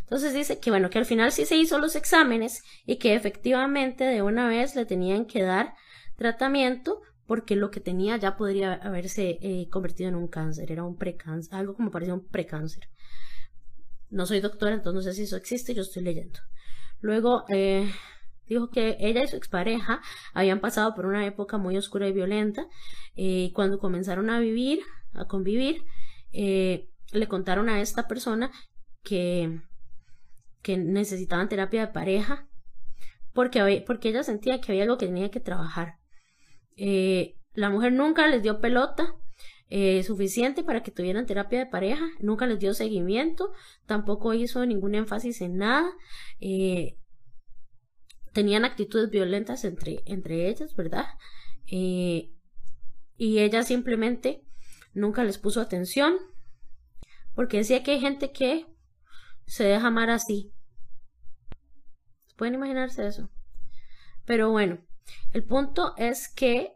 Entonces 0.01 0.33
dice 0.33 0.59
que 0.59 0.71
bueno, 0.71 0.89
que 0.89 0.97
al 0.97 1.05
final 1.05 1.31
sí 1.31 1.45
se 1.45 1.55
hizo 1.55 1.77
los 1.77 1.95
exámenes 1.95 2.63
y 2.85 2.97
que 2.97 3.13
efectivamente 3.13 4.03
de 4.05 4.21
una 4.23 4.47
vez 4.47 4.75
le 4.75 4.85
tenían 4.85 5.25
que 5.25 5.43
dar 5.43 5.75
tratamiento 6.15 7.01
porque 7.27 7.55
lo 7.55 7.69
que 7.69 7.79
tenía 7.79 8.17
ya 8.17 8.35
podría 8.35 8.73
haberse 8.73 9.37
eh, 9.43 9.67
convertido 9.69 10.09
en 10.09 10.15
un 10.15 10.27
cáncer, 10.27 10.71
era 10.71 10.83
un 10.83 10.97
precáncer, 10.97 11.53
algo 11.53 11.75
como 11.75 11.91
parecía 11.91 12.15
un 12.15 12.25
precáncer. 12.25 12.89
No 14.09 14.25
soy 14.25 14.39
doctora, 14.39 14.73
entonces 14.73 14.95
no 14.95 15.01
sé 15.03 15.13
si 15.13 15.23
eso 15.23 15.37
existe, 15.37 15.75
yo 15.75 15.83
estoy 15.83 16.01
leyendo. 16.01 16.39
Luego, 17.01 17.45
eh, 17.49 17.87
Dijo 18.49 18.71
que 18.71 18.97
ella 18.99 19.23
y 19.23 19.27
su 19.27 19.35
expareja 19.35 20.01
habían 20.33 20.59
pasado 20.59 20.95
por 20.95 21.05
una 21.05 21.23
época 21.25 21.59
muy 21.59 21.77
oscura 21.77 22.07
y 22.07 22.13
violenta. 22.13 22.67
Eh, 23.15 23.51
cuando 23.53 23.77
comenzaron 23.77 24.31
a 24.31 24.39
vivir, 24.39 24.79
a 25.13 25.25
convivir, 25.25 25.83
eh, 26.33 26.89
le 27.11 27.27
contaron 27.27 27.69
a 27.69 27.79
esta 27.79 28.07
persona 28.07 28.51
que, 29.03 29.61
que 30.63 30.77
necesitaban 30.77 31.47
terapia 31.47 31.85
de 31.85 31.93
pareja 31.93 32.47
porque, 33.33 33.83
porque 33.85 34.09
ella 34.09 34.23
sentía 34.23 34.59
que 34.59 34.71
había 34.71 34.83
algo 34.83 34.97
que 34.97 35.05
tenía 35.05 35.29
que 35.29 35.39
trabajar. 35.39 35.99
Eh, 36.75 37.35
la 37.53 37.69
mujer 37.69 37.93
nunca 37.93 38.27
les 38.27 38.41
dio 38.41 38.59
pelota 38.59 39.15
suficiente 40.03 40.63
para 40.63 40.81
que 40.81 40.89
tuvieran 40.89 41.27
terapia 41.27 41.59
de 41.59 41.67
pareja, 41.67 42.03
nunca 42.19 42.47
les 42.47 42.57
dio 42.57 42.73
seguimiento, 42.73 43.51
tampoco 43.85 44.33
hizo 44.33 44.65
ningún 44.65 44.95
énfasis 44.95 45.41
en 45.41 45.57
nada 45.57 45.91
tenían 48.33 48.65
actitudes 48.65 49.09
violentas 49.09 49.63
entre, 49.65 50.01
entre 50.05 50.49
ellas, 50.49 50.75
¿verdad? 50.75 51.05
Eh, 51.67 52.33
y 53.17 53.39
ella 53.39 53.63
simplemente 53.63 54.43
nunca 54.93 55.23
les 55.23 55.37
puso 55.37 55.61
atención 55.61 56.17
porque 57.35 57.57
decía 57.57 57.83
que 57.83 57.91
hay 57.91 57.99
gente 57.99 58.31
que 58.31 58.65
se 59.45 59.63
deja 59.63 59.87
amar 59.87 60.09
así. 60.09 60.51
¿Pueden 62.35 62.55
imaginarse 62.55 63.07
eso? 63.07 63.29
Pero 64.25 64.51
bueno, 64.51 64.79
el 65.33 65.43
punto 65.43 65.93
es 65.97 66.29
que 66.29 66.73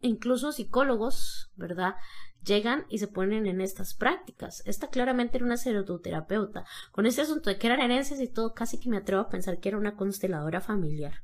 incluso 0.00 0.52
psicólogos, 0.52 1.50
¿verdad? 1.56 1.94
Llegan 2.44 2.86
y 2.88 2.98
se 2.98 3.06
ponen 3.06 3.46
en 3.46 3.60
estas 3.60 3.94
prácticas. 3.94 4.62
Esta 4.64 4.88
claramente 4.88 5.36
era 5.36 5.46
una 5.46 5.56
pseudoterapeuta. 5.56 6.64
Con 6.90 7.06
este 7.06 7.22
asunto 7.22 7.50
de 7.50 7.58
que 7.58 7.66
eran 7.66 7.80
herencias 7.80 8.20
y 8.20 8.28
todo, 8.28 8.54
casi 8.54 8.78
que 8.78 8.88
me 8.88 8.96
atrevo 8.96 9.22
a 9.22 9.28
pensar 9.28 9.60
que 9.60 9.68
era 9.68 9.78
una 9.78 9.96
consteladora 9.96 10.60
familiar. 10.60 11.22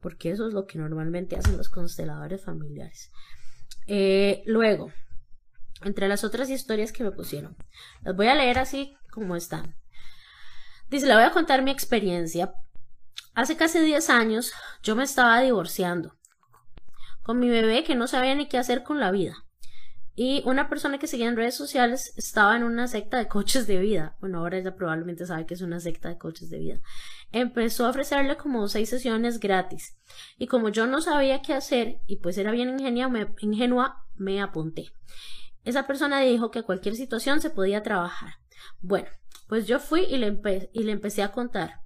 Porque 0.00 0.30
eso 0.30 0.46
es 0.46 0.54
lo 0.54 0.66
que 0.66 0.78
normalmente 0.78 1.36
hacen 1.36 1.56
los 1.56 1.68
consteladores 1.68 2.44
familiares. 2.44 3.10
Eh, 3.86 4.42
luego, 4.46 4.92
entre 5.82 6.08
las 6.08 6.24
otras 6.24 6.50
historias 6.50 6.92
que 6.92 7.04
me 7.04 7.12
pusieron, 7.12 7.56
las 8.02 8.16
voy 8.16 8.26
a 8.26 8.34
leer 8.34 8.58
así 8.58 8.96
como 9.10 9.36
están. 9.36 9.76
Dice, 10.90 11.06
le 11.06 11.14
voy 11.14 11.24
a 11.24 11.32
contar 11.32 11.62
mi 11.62 11.70
experiencia. 11.70 12.52
Hace 13.34 13.56
casi 13.56 13.80
10 13.80 14.10
años 14.10 14.52
yo 14.82 14.96
me 14.96 15.04
estaba 15.04 15.40
divorciando 15.40 16.16
con 17.26 17.40
mi 17.40 17.48
bebé 17.48 17.82
que 17.82 17.96
no 17.96 18.06
sabía 18.06 18.36
ni 18.36 18.46
qué 18.46 18.56
hacer 18.56 18.84
con 18.84 19.00
la 19.00 19.10
vida. 19.10 19.45
Y 20.18 20.42
una 20.46 20.70
persona 20.70 20.98
que 20.98 21.06
seguía 21.06 21.28
en 21.28 21.36
redes 21.36 21.54
sociales 21.54 22.14
estaba 22.16 22.56
en 22.56 22.64
una 22.64 22.88
secta 22.88 23.18
de 23.18 23.28
coches 23.28 23.66
de 23.66 23.78
vida. 23.78 24.16
Bueno, 24.18 24.38
ahora 24.38 24.56
ella 24.56 24.74
probablemente 24.74 25.26
sabe 25.26 25.44
que 25.44 25.52
es 25.52 25.60
una 25.60 25.78
secta 25.78 26.08
de 26.08 26.16
coches 26.16 26.48
de 26.48 26.58
vida. 26.58 26.80
Empezó 27.32 27.84
a 27.84 27.90
ofrecerle 27.90 28.38
como 28.38 28.66
seis 28.66 28.88
sesiones 28.88 29.38
gratis. 29.38 29.98
Y 30.38 30.46
como 30.46 30.70
yo 30.70 30.86
no 30.86 31.02
sabía 31.02 31.42
qué 31.42 31.52
hacer 31.52 32.00
y 32.06 32.16
pues 32.16 32.38
era 32.38 32.50
bien 32.50 32.80
ingenua, 32.80 33.08
me, 33.10 33.34
ingenua, 33.40 34.06
me 34.14 34.40
apunté. 34.40 34.94
Esa 35.64 35.86
persona 35.86 36.20
dijo 36.20 36.50
que 36.50 36.62
cualquier 36.62 36.96
situación 36.96 37.42
se 37.42 37.50
podía 37.50 37.82
trabajar. 37.82 38.36
Bueno, 38.80 39.08
pues 39.48 39.66
yo 39.66 39.80
fui 39.80 40.00
y 40.00 40.16
le, 40.16 40.40
y 40.72 40.84
le 40.84 40.92
empecé 40.92 41.22
a 41.22 41.32
contar. 41.32 41.85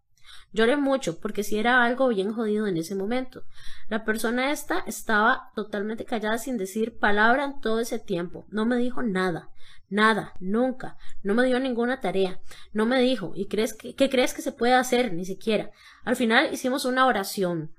Lloré 0.52 0.76
mucho 0.76 1.20
porque 1.20 1.44
si 1.44 1.58
era 1.58 1.84
algo 1.84 2.08
bien 2.08 2.32
jodido 2.32 2.66
en 2.66 2.76
ese 2.76 2.94
momento. 2.94 3.44
La 3.88 4.04
persona 4.04 4.50
esta 4.50 4.80
estaba 4.80 5.50
totalmente 5.54 6.04
callada 6.04 6.38
sin 6.38 6.56
decir 6.56 6.98
palabra 6.98 7.44
en 7.44 7.60
todo 7.60 7.78
ese 7.78 7.98
tiempo. 8.00 8.46
No 8.48 8.66
me 8.66 8.76
dijo 8.76 9.02
nada. 9.02 9.50
Nada, 9.88 10.34
nunca. 10.40 10.96
No 11.22 11.34
me 11.34 11.44
dio 11.44 11.60
ninguna 11.60 12.00
tarea. 12.00 12.40
No 12.72 12.84
me 12.84 13.00
dijo, 13.00 13.32
¿y 13.34 13.46
crees 13.46 13.74
que, 13.74 13.94
qué 13.94 14.10
crees 14.10 14.34
que 14.34 14.42
se 14.42 14.52
puede 14.52 14.74
hacer? 14.74 15.12
Ni 15.12 15.24
siquiera. 15.24 15.70
Al 16.04 16.16
final 16.16 16.52
hicimos 16.52 16.84
una 16.84 17.06
oración. 17.06 17.72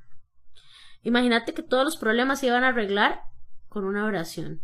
Imagínate 1.04 1.54
que 1.54 1.64
todos 1.64 1.84
los 1.84 1.98
problemas 1.98 2.40
se 2.40 2.48
iban 2.48 2.64
a 2.64 2.70
arreglar 2.70 3.22
con 3.68 3.84
una 3.86 4.06
oración. 4.06 4.62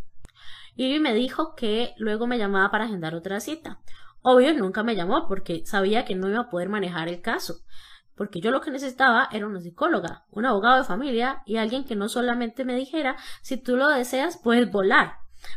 Y 0.76 1.00
me 1.00 1.14
dijo 1.14 1.56
que 1.56 1.94
luego 1.98 2.28
me 2.28 2.38
llamaba 2.38 2.70
para 2.72 2.86
agendar 2.86 3.16
otra 3.16 3.40
cita. 3.40 3.82
Obvio, 4.22 4.54
nunca 4.54 4.84
me 4.84 4.96
llamó 4.96 5.28
porque 5.28 5.66
sabía 5.66 6.06
que 6.06 6.16
no 6.16 6.30
iba 6.30 6.42
a 6.42 6.50
poder 6.50 6.70
manejar 6.70 7.08
el 7.08 7.22
caso 7.22 7.62
porque 8.18 8.42
yo 8.42 8.52
lo 8.52 8.62
que 8.62 8.72
necesitaba 8.72 9.30
era 9.32 9.48
una 9.48 9.62
psicóloga, 9.62 10.26
un 10.32 10.46
abogado 10.46 10.78
de 10.78 10.84
familia 10.84 11.44
y 11.46 11.58
alguien 11.58 11.86
que 11.86 11.96
no 11.96 12.10
solamente 12.10 12.66
me 12.66 12.76
dijera 12.76 13.16
si 13.42 13.56
tú 13.56 13.78
lo 13.78 13.88
deseas 13.88 14.38
puedes 14.38 14.70
volar, 14.70 15.14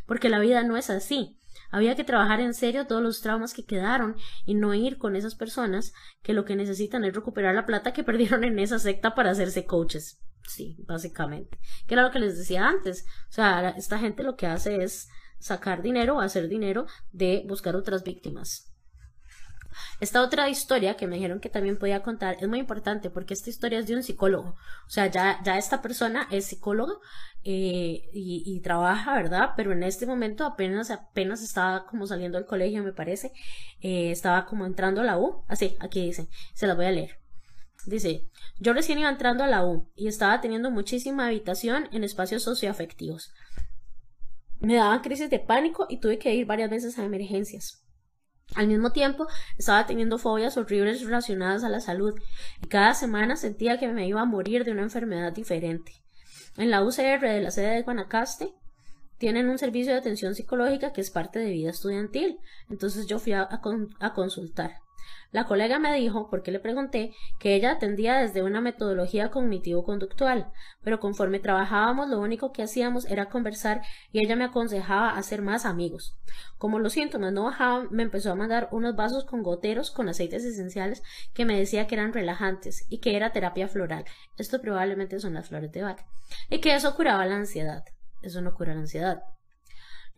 porque 0.06 0.28
la 0.28 0.38
vida 0.38 0.62
no 0.62 0.76
es 0.76 0.90
así. 0.90 1.38
Había 1.72 1.94
que 1.94 2.04
trabajar 2.04 2.40
en 2.40 2.52
serio 2.52 2.86
todos 2.86 3.02
los 3.02 3.20
traumas 3.20 3.54
que 3.54 3.64
quedaron 3.64 4.16
y 4.44 4.54
no 4.54 4.74
ir 4.74 4.98
con 4.98 5.16
esas 5.16 5.34
personas 5.34 5.92
que 6.22 6.34
lo 6.34 6.44
que 6.44 6.56
necesitan 6.56 7.04
es 7.04 7.14
recuperar 7.14 7.54
la 7.54 7.66
plata 7.66 7.92
que 7.92 8.04
perdieron 8.04 8.44
en 8.44 8.58
esa 8.58 8.78
secta 8.78 9.14
para 9.14 9.30
hacerse 9.30 9.64
coaches. 9.64 10.20
Sí, 10.46 10.76
básicamente. 10.86 11.58
Que 11.86 11.94
era 11.94 12.02
lo 12.02 12.10
que 12.10 12.18
les 12.18 12.36
decía 12.36 12.66
antes. 12.66 13.04
O 13.28 13.32
sea, 13.32 13.70
esta 13.70 13.98
gente 13.98 14.24
lo 14.24 14.36
que 14.36 14.48
hace 14.48 14.82
es 14.82 15.08
sacar 15.38 15.80
dinero 15.80 16.20
hacer 16.20 16.48
dinero 16.48 16.86
de 17.12 17.44
buscar 17.46 17.74
otras 17.74 18.04
víctimas. 18.04 18.69
Esta 20.00 20.22
otra 20.22 20.48
historia 20.48 20.96
que 20.96 21.06
me 21.06 21.16
dijeron 21.16 21.40
que 21.40 21.48
también 21.48 21.78
podía 21.78 22.02
contar 22.02 22.36
es 22.40 22.48
muy 22.48 22.58
importante 22.58 23.10
porque 23.10 23.34
esta 23.34 23.50
historia 23.50 23.78
es 23.78 23.86
de 23.86 23.96
un 23.96 24.02
psicólogo. 24.02 24.56
O 24.86 24.90
sea, 24.90 25.06
ya, 25.06 25.40
ya 25.44 25.58
esta 25.58 25.82
persona 25.82 26.26
es 26.30 26.46
psicólogo 26.46 27.00
eh, 27.42 28.02
y, 28.12 28.60
trabaja, 28.60 29.14
¿verdad? 29.14 29.50
Pero 29.56 29.72
en 29.72 29.82
este 29.82 30.06
momento 30.06 30.44
apenas, 30.44 30.90
apenas 30.90 31.42
estaba 31.42 31.86
como 31.86 32.06
saliendo 32.06 32.38
del 32.38 32.46
colegio, 32.46 32.82
me 32.82 32.92
parece. 32.92 33.32
Eh, 33.80 34.10
estaba 34.10 34.46
como 34.46 34.66
entrando 34.66 35.00
a 35.00 35.04
la 35.04 35.18
U. 35.18 35.44
Así, 35.48 35.76
aquí 35.80 36.04
dice, 36.04 36.28
se 36.54 36.66
la 36.66 36.74
voy 36.74 36.86
a 36.86 36.90
leer. 36.90 37.20
Dice, 37.86 38.28
yo 38.58 38.72
recién 38.74 38.98
iba 38.98 39.08
entrando 39.08 39.42
a 39.42 39.46
la 39.46 39.64
U 39.64 39.90
y 39.94 40.08
estaba 40.08 40.40
teniendo 40.40 40.70
muchísima 40.70 41.26
habitación 41.26 41.88
en 41.92 42.04
espacios 42.04 42.42
socioafectivos. 42.42 43.32
Me 44.60 44.74
daban 44.74 45.00
crisis 45.00 45.30
de 45.30 45.38
pánico 45.38 45.86
y 45.88 46.00
tuve 46.00 46.18
que 46.18 46.34
ir 46.34 46.44
varias 46.44 46.68
veces 46.68 46.98
a 46.98 47.04
emergencias. 47.04 47.82
Al 48.54 48.66
mismo 48.66 48.90
tiempo, 48.90 49.26
estaba 49.58 49.86
teniendo 49.86 50.18
fobias 50.18 50.56
horribles 50.56 51.02
relacionadas 51.02 51.62
a 51.64 51.68
la 51.68 51.80
salud 51.80 52.14
y 52.62 52.66
cada 52.66 52.94
semana 52.94 53.36
sentía 53.36 53.78
que 53.78 53.88
me 53.88 54.06
iba 54.06 54.20
a 54.20 54.26
morir 54.26 54.64
de 54.64 54.72
una 54.72 54.82
enfermedad 54.82 55.32
diferente. 55.32 55.92
En 56.56 56.70
la 56.70 56.82
UCR 56.82 57.20
de 57.20 57.40
la 57.40 57.50
sede 57.50 57.76
de 57.76 57.82
Guanacaste 57.82 58.52
tienen 59.18 59.48
un 59.48 59.58
servicio 59.58 59.92
de 59.92 59.98
atención 59.98 60.34
psicológica 60.34 60.92
que 60.92 61.00
es 61.00 61.10
parte 61.10 61.38
de 61.38 61.50
vida 61.50 61.70
estudiantil, 61.70 62.38
entonces 62.68 63.06
yo 63.06 63.18
fui 63.18 63.32
a, 63.32 63.48
a 63.50 64.12
consultar. 64.14 64.80
La 65.32 65.44
colega 65.44 65.78
me 65.78 65.94
dijo, 65.94 66.28
porque 66.28 66.50
le 66.50 66.58
pregunté, 66.58 67.14
que 67.38 67.54
ella 67.54 67.72
atendía 67.72 68.16
desde 68.18 68.42
una 68.42 68.60
metodología 68.60 69.30
cognitivo-conductual, 69.30 70.50
pero 70.82 70.98
conforme 70.98 71.38
trabajábamos 71.38 72.08
lo 72.08 72.18
único 72.18 72.52
que 72.52 72.62
hacíamos 72.62 73.06
era 73.06 73.28
conversar 73.28 73.82
y 74.10 74.24
ella 74.24 74.34
me 74.34 74.44
aconsejaba 74.44 75.16
hacer 75.16 75.42
más 75.42 75.66
amigos. 75.66 76.16
Como 76.58 76.78
los 76.78 76.94
síntomas 76.94 77.32
no 77.32 77.44
bajaban, 77.44 77.88
me 77.90 78.02
empezó 78.02 78.32
a 78.32 78.34
mandar 78.34 78.68
unos 78.72 78.96
vasos 78.96 79.24
con 79.24 79.42
goteros 79.42 79.90
con 79.90 80.08
aceites 80.08 80.44
esenciales 80.44 81.02
que 81.32 81.44
me 81.44 81.56
decía 81.56 81.86
que 81.86 81.94
eran 81.94 82.12
relajantes 82.12 82.86
y 82.88 82.98
que 82.98 83.16
era 83.16 83.32
terapia 83.32 83.68
floral. 83.68 84.04
Esto 84.36 84.60
probablemente 84.60 85.20
son 85.20 85.34
las 85.34 85.48
flores 85.48 85.70
de 85.70 85.82
Bach. 85.82 86.00
Y 86.48 86.60
que 86.60 86.74
eso 86.74 86.94
curaba 86.96 87.24
la 87.26 87.36
ansiedad. 87.36 87.84
Eso 88.22 88.40
no 88.40 88.54
cura 88.54 88.74
la 88.74 88.80
ansiedad. 88.80 89.22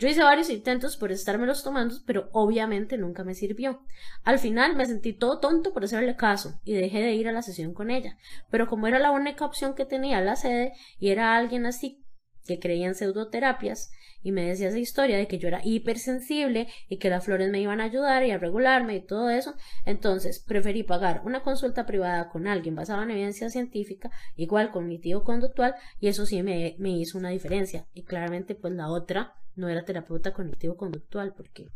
Yo 0.02 0.08
hice 0.08 0.24
varios 0.24 0.50
intentos 0.50 0.96
por 0.96 1.12
estármelos 1.12 1.62
tomando, 1.62 1.94
pero 2.04 2.28
obviamente 2.32 2.98
nunca 2.98 3.22
me 3.22 3.36
sirvió. 3.36 3.84
Al 4.24 4.40
final 4.40 4.74
me 4.74 4.84
sentí 4.84 5.12
todo 5.12 5.38
tonto 5.38 5.72
por 5.72 5.84
hacerle 5.84 6.16
caso 6.16 6.60
y 6.64 6.72
dejé 6.72 6.98
de 7.02 7.12
ir 7.12 7.28
a 7.28 7.32
la 7.32 7.40
sesión 7.40 7.72
con 7.72 7.88
ella. 7.88 8.18
Pero 8.50 8.66
como 8.66 8.88
era 8.88 8.98
la 8.98 9.12
única 9.12 9.44
opción 9.44 9.76
que 9.76 9.84
tenía 9.84 10.20
la 10.20 10.34
sede 10.34 10.72
y 10.98 11.10
era 11.10 11.36
alguien 11.36 11.66
así 11.66 12.04
que 12.44 12.58
creía 12.58 12.88
en 12.88 12.96
pseudoterapias 12.96 13.92
y 14.22 14.32
me 14.32 14.46
decía 14.46 14.68
esa 14.68 14.78
historia 14.78 15.16
de 15.16 15.26
que 15.26 15.38
yo 15.38 15.48
era 15.48 15.60
hipersensible 15.64 16.68
y 16.88 16.98
que 16.98 17.10
las 17.10 17.24
flores 17.24 17.50
me 17.50 17.60
iban 17.60 17.80
a 17.80 17.84
ayudar 17.84 18.24
y 18.24 18.30
a 18.30 18.38
regularme 18.38 18.96
y 18.96 19.06
todo 19.06 19.30
eso, 19.30 19.54
entonces 19.84 20.40
preferí 20.40 20.82
pagar 20.82 21.22
una 21.24 21.42
consulta 21.42 21.86
privada 21.86 22.28
con 22.28 22.46
alguien 22.46 22.74
basada 22.74 23.02
en 23.02 23.10
evidencia 23.10 23.50
científica, 23.50 24.10
igual 24.36 24.70
cognitivo-conductual, 24.70 25.74
y 26.00 26.08
eso 26.08 26.26
sí 26.26 26.42
me, 26.42 26.76
me 26.78 26.90
hizo 26.90 27.18
una 27.18 27.30
diferencia. 27.30 27.86
Y 27.94 28.04
claramente 28.04 28.54
pues 28.54 28.72
la 28.74 28.88
otra 28.88 29.34
no 29.54 29.68
era 29.68 29.84
terapeuta 29.84 30.32
cognitivo-conductual, 30.32 31.34
porque 31.34 31.68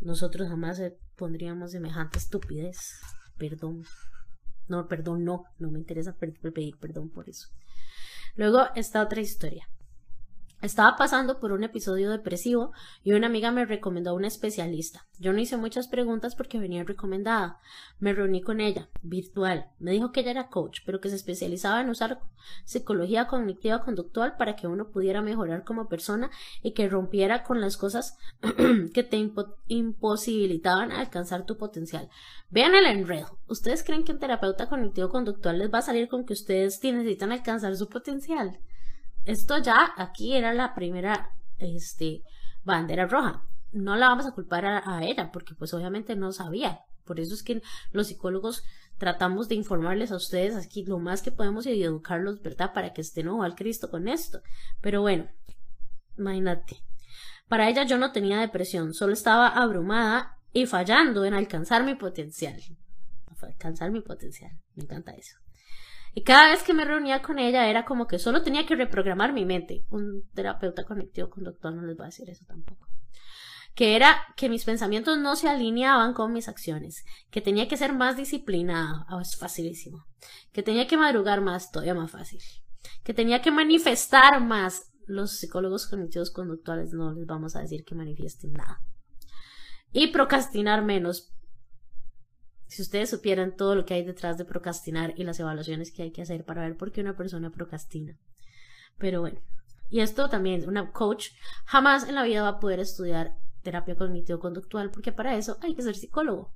nosotros 0.00 0.48
jamás 0.48 0.80
pondríamos 1.16 1.72
semejante 1.72 2.18
estupidez. 2.18 3.00
Perdón. 3.38 3.84
No, 4.68 4.88
perdón, 4.88 5.24
no, 5.24 5.44
no 5.58 5.70
me 5.70 5.78
interesa 5.78 6.16
pedir 6.16 6.78
perdón 6.78 7.10
por 7.10 7.28
eso. 7.28 7.48
Luego 8.34 8.66
está 8.74 9.02
otra 9.02 9.20
historia. 9.20 9.68
Estaba 10.64 10.96
pasando 10.96 11.40
por 11.40 11.52
un 11.52 11.62
episodio 11.62 12.10
depresivo 12.10 12.72
y 13.02 13.12
una 13.12 13.26
amiga 13.26 13.50
me 13.50 13.66
recomendó 13.66 14.12
a 14.12 14.14
una 14.14 14.28
especialista. 14.28 15.06
Yo 15.18 15.34
no 15.34 15.38
hice 15.38 15.58
muchas 15.58 15.88
preguntas 15.88 16.34
porque 16.34 16.58
venía 16.58 16.84
recomendada. 16.84 17.60
Me 17.98 18.14
reuní 18.14 18.40
con 18.40 18.62
ella, 18.62 18.88
virtual. 19.02 19.66
Me 19.78 19.90
dijo 19.90 20.10
que 20.10 20.20
ella 20.20 20.30
era 20.30 20.48
coach, 20.48 20.80
pero 20.86 21.02
que 21.02 21.10
se 21.10 21.16
especializaba 21.16 21.82
en 21.82 21.90
usar 21.90 22.22
psicología 22.64 23.26
cognitiva 23.26 23.84
conductual 23.84 24.38
para 24.38 24.56
que 24.56 24.66
uno 24.66 24.88
pudiera 24.88 25.20
mejorar 25.20 25.64
como 25.64 25.86
persona 25.86 26.30
y 26.62 26.72
que 26.72 26.88
rompiera 26.88 27.42
con 27.42 27.60
las 27.60 27.76
cosas 27.76 28.16
que 28.94 29.02
te 29.02 29.18
imposibilitaban 29.68 30.92
alcanzar 30.92 31.44
tu 31.44 31.58
potencial. 31.58 32.08
Vean 32.48 32.74
el 32.74 32.86
enredo. 32.86 33.38
¿Ustedes 33.48 33.84
creen 33.84 34.02
que 34.02 34.12
un 34.12 34.18
terapeuta 34.18 34.70
cognitivo 34.70 35.10
conductual 35.10 35.58
les 35.58 35.70
va 35.70 35.80
a 35.80 35.82
salir 35.82 36.08
con 36.08 36.24
que 36.24 36.32
ustedes 36.32 36.82
necesitan 36.82 37.32
alcanzar 37.32 37.76
su 37.76 37.86
potencial? 37.90 38.58
Esto 39.24 39.58
ya 39.58 39.92
aquí 39.96 40.34
era 40.34 40.52
la 40.52 40.74
primera 40.74 41.30
este, 41.58 42.22
bandera 42.62 43.06
roja. 43.06 43.42
No 43.72 43.96
la 43.96 44.08
vamos 44.08 44.26
a 44.26 44.32
culpar 44.32 44.64
a, 44.66 45.04
ella 45.04 45.30
porque 45.32 45.54
pues 45.54 45.74
obviamente 45.74 46.14
no 46.14 46.32
sabía. 46.32 46.80
Por 47.04 47.20
eso 47.20 47.34
es 47.34 47.42
que 47.42 47.62
los 47.92 48.06
psicólogos 48.06 48.62
tratamos 48.98 49.48
de 49.48 49.56
informarles 49.56 50.12
a 50.12 50.16
ustedes 50.16 50.56
aquí 50.56 50.84
lo 50.84 50.98
más 50.98 51.22
que 51.22 51.32
podemos 51.32 51.66
y 51.66 51.82
educarlos, 51.82 52.40
¿verdad? 52.40 52.72
Para 52.72 52.92
que 52.92 53.00
estén 53.00 53.28
ojo 53.28 53.42
al 53.42 53.56
Cristo 53.56 53.90
con 53.90 54.08
esto. 54.08 54.40
Pero 54.80 55.00
bueno, 55.00 55.28
imagínate. 56.16 56.82
Para 57.48 57.68
ella 57.68 57.84
yo 57.84 57.98
no 57.98 58.12
tenía 58.12 58.40
depresión, 58.40 58.94
solo 58.94 59.12
estaba 59.12 59.48
abrumada 59.48 60.38
y 60.52 60.66
fallando 60.66 61.24
en 61.24 61.34
alcanzar 61.34 61.84
mi 61.84 61.94
potencial. 61.94 62.60
Alcanzar 63.42 63.90
mi 63.90 64.00
potencial. 64.00 64.52
Me 64.74 64.84
encanta 64.84 65.12
eso. 65.12 65.43
Y 66.14 66.22
cada 66.22 66.50
vez 66.50 66.62
que 66.62 66.74
me 66.74 66.84
reunía 66.84 67.22
con 67.22 67.40
ella 67.40 67.68
era 67.68 67.84
como 67.84 68.06
que 68.06 68.20
solo 68.20 68.42
tenía 68.42 68.64
que 68.66 68.76
reprogramar 68.76 69.32
mi 69.32 69.44
mente. 69.44 69.84
Un 69.90 70.22
terapeuta 70.32 70.84
conectivo 70.84 71.28
conductual 71.28 71.76
no 71.76 71.82
les 71.82 71.98
va 71.98 72.04
a 72.04 72.06
decir 72.06 72.30
eso 72.30 72.44
tampoco. 72.46 72.86
Que 73.74 73.96
era 73.96 74.22
que 74.36 74.48
mis 74.48 74.64
pensamientos 74.64 75.18
no 75.18 75.34
se 75.34 75.48
alineaban 75.48 76.14
con 76.14 76.32
mis 76.32 76.46
acciones. 76.46 77.04
Que 77.32 77.40
tenía 77.40 77.66
que 77.66 77.76
ser 77.76 77.92
más 77.92 78.16
disciplinada. 78.16 79.04
Oh, 79.10 79.18
es 79.18 79.36
facilísimo. 79.36 80.06
Que 80.52 80.62
tenía 80.62 80.86
que 80.86 80.96
madrugar 80.96 81.40
más, 81.40 81.72
todavía 81.72 81.94
más 81.94 82.12
fácil. 82.12 82.40
Que 83.02 83.12
tenía 83.12 83.42
que 83.42 83.50
manifestar 83.50 84.40
más. 84.40 84.92
los 85.06 85.32
psicólogos 85.32 85.88
cognitivos 85.88 86.30
conductuales 86.30 86.92
no 86.92 87.12
les 87.12 87.26
vamos 87.26 87.56
a 87.56 87.60
decir 87.60 87.84
que 87.84 87.96
manifiesten 87.96 88.52
nada. 88.52 88.80
Y 89.90 90.12
procrastinar 90.12 90.84
menos. 90.84 91.32
Si 92.66 92.82
ustedes 92.82 93.10
supieran 93.10 93.56
todo 93.56 93.74
lo 93.74 93.84
que 93.84 93.94
hay 93.94 94.04
detrás 94.04 94.38
de 94.38 94.44
procrastinar 94.44 95.14
y 95.16 95.24
las 95.24 95.38
evaluaciones 95.40 95.92
que 95.92 96.02
hay 96.02 96.10
que 96.10 96.22
hacer 96.22 96.44
para 96.44 96.62
ver 96.62 96.76
por 96.76 96.92
qué 96.92 97.00
una 97.00 97.16
persona 97.16 97.50
procrastina. 97.50 98.18
Pero 98.98 99.20
bueno, 99.20 99.40
y 99.90 100.00
esto 100.00 100.28
también, 100.28 100.68
una 100.68 100.92
coach 100.92 101.28
jamás 101.66 102.08
en 102.08 102.14
la 102.14 102.24
vida 102.24 102.42
va 102.42 102.48
a 102.48 102.60
poder 102.60 102.80
estudiar 102.80 103.36
terapia 103.62 103.96
cognitivo-conductual 103.96 104.90
porque 104.90 105.12
para 105.12 105.36
eso 105.36 105.58
hay 105.60 105.74
que 105.74 105.82
ser 105.82 105.96
psicólogo. 105.96 106.52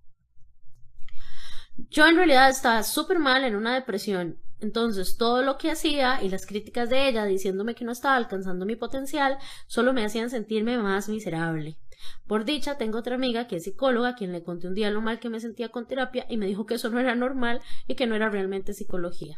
Yo 1.91 2.07
en 2.07 2.17
realidad 2.17 2.51
estaba 2.51 2.83
súper 2.83 3.19
mal 3.19 3.45
en 3.45 3.55
una 3.55 3.75
depresión 3.75 4.39
entonces, 4.61 5.17
todo 5.17 5.43
lo 5.43 5.57
que 5.57 5.71
hacía 5.71 6.23
y 6.23 6.29
las 6.29 6.45
críticas 6.45 6.91
de 6.91 7.09
ella 7.09 7.25
diciéndome 7.25 7.75
que 7.75 7.85
no 7.85 7.93
estaba 7.93 8.17
alcanzando 8.17 8.67
mi 8.67 8.75
potencial 8.75 9.39
solo 9.67 9.93
me 9.93 10.05
hacían 10.05 10.31
sentirme 10.31 10.79
más 10.79 11.09
miserable. 11.09 11.79
Por 12.27 12.45
dicha, 12.45 12.79
tengo 12.79 12.99
otra 12.99 13.15
amiga 13.15 13.47
que 13.47 13.57
es 13.57 13.65
psicóloga, 13.65 14.15
quien 14.15 14.33
le 14.33 14.43
conté 14.43 14.69
un 14.69 14.75
día 14.75 14.91
lo 14.91 15.01
mal 15.01 15.19
que 15.19 15.31
me 15.31 15.41
sentía 15.41 15.71
con 15.71 15.87
terapia 15.87 16.27
y 16.29 16.37
me 16.37 16.47
dijo 16.47 16.67
que 16.67 16.75
eso 16.75 16.91
no 16.91 17.01
era 17.01 17.15
normal 17.15 17.61
y 17.87 17.95
que 17.95 18.07
no 18.07 18.15
era 18.15 18.29
realmente 18.29 18.75
psicología. 18.75 19.37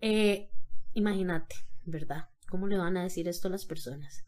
Eh, 0.00 0.50
imagínate, 0.94 1.56
¿verdad? 1.84 2.28
¿Cómo 2.48 2.66
le 2.66 2.76
van 2.76 2.96
a 2.96 3.02
decir 3.02 3.28
esto 3.28 3.48
a 3.48 3.50
las 3.50 3.64
personas? 3.64 4.24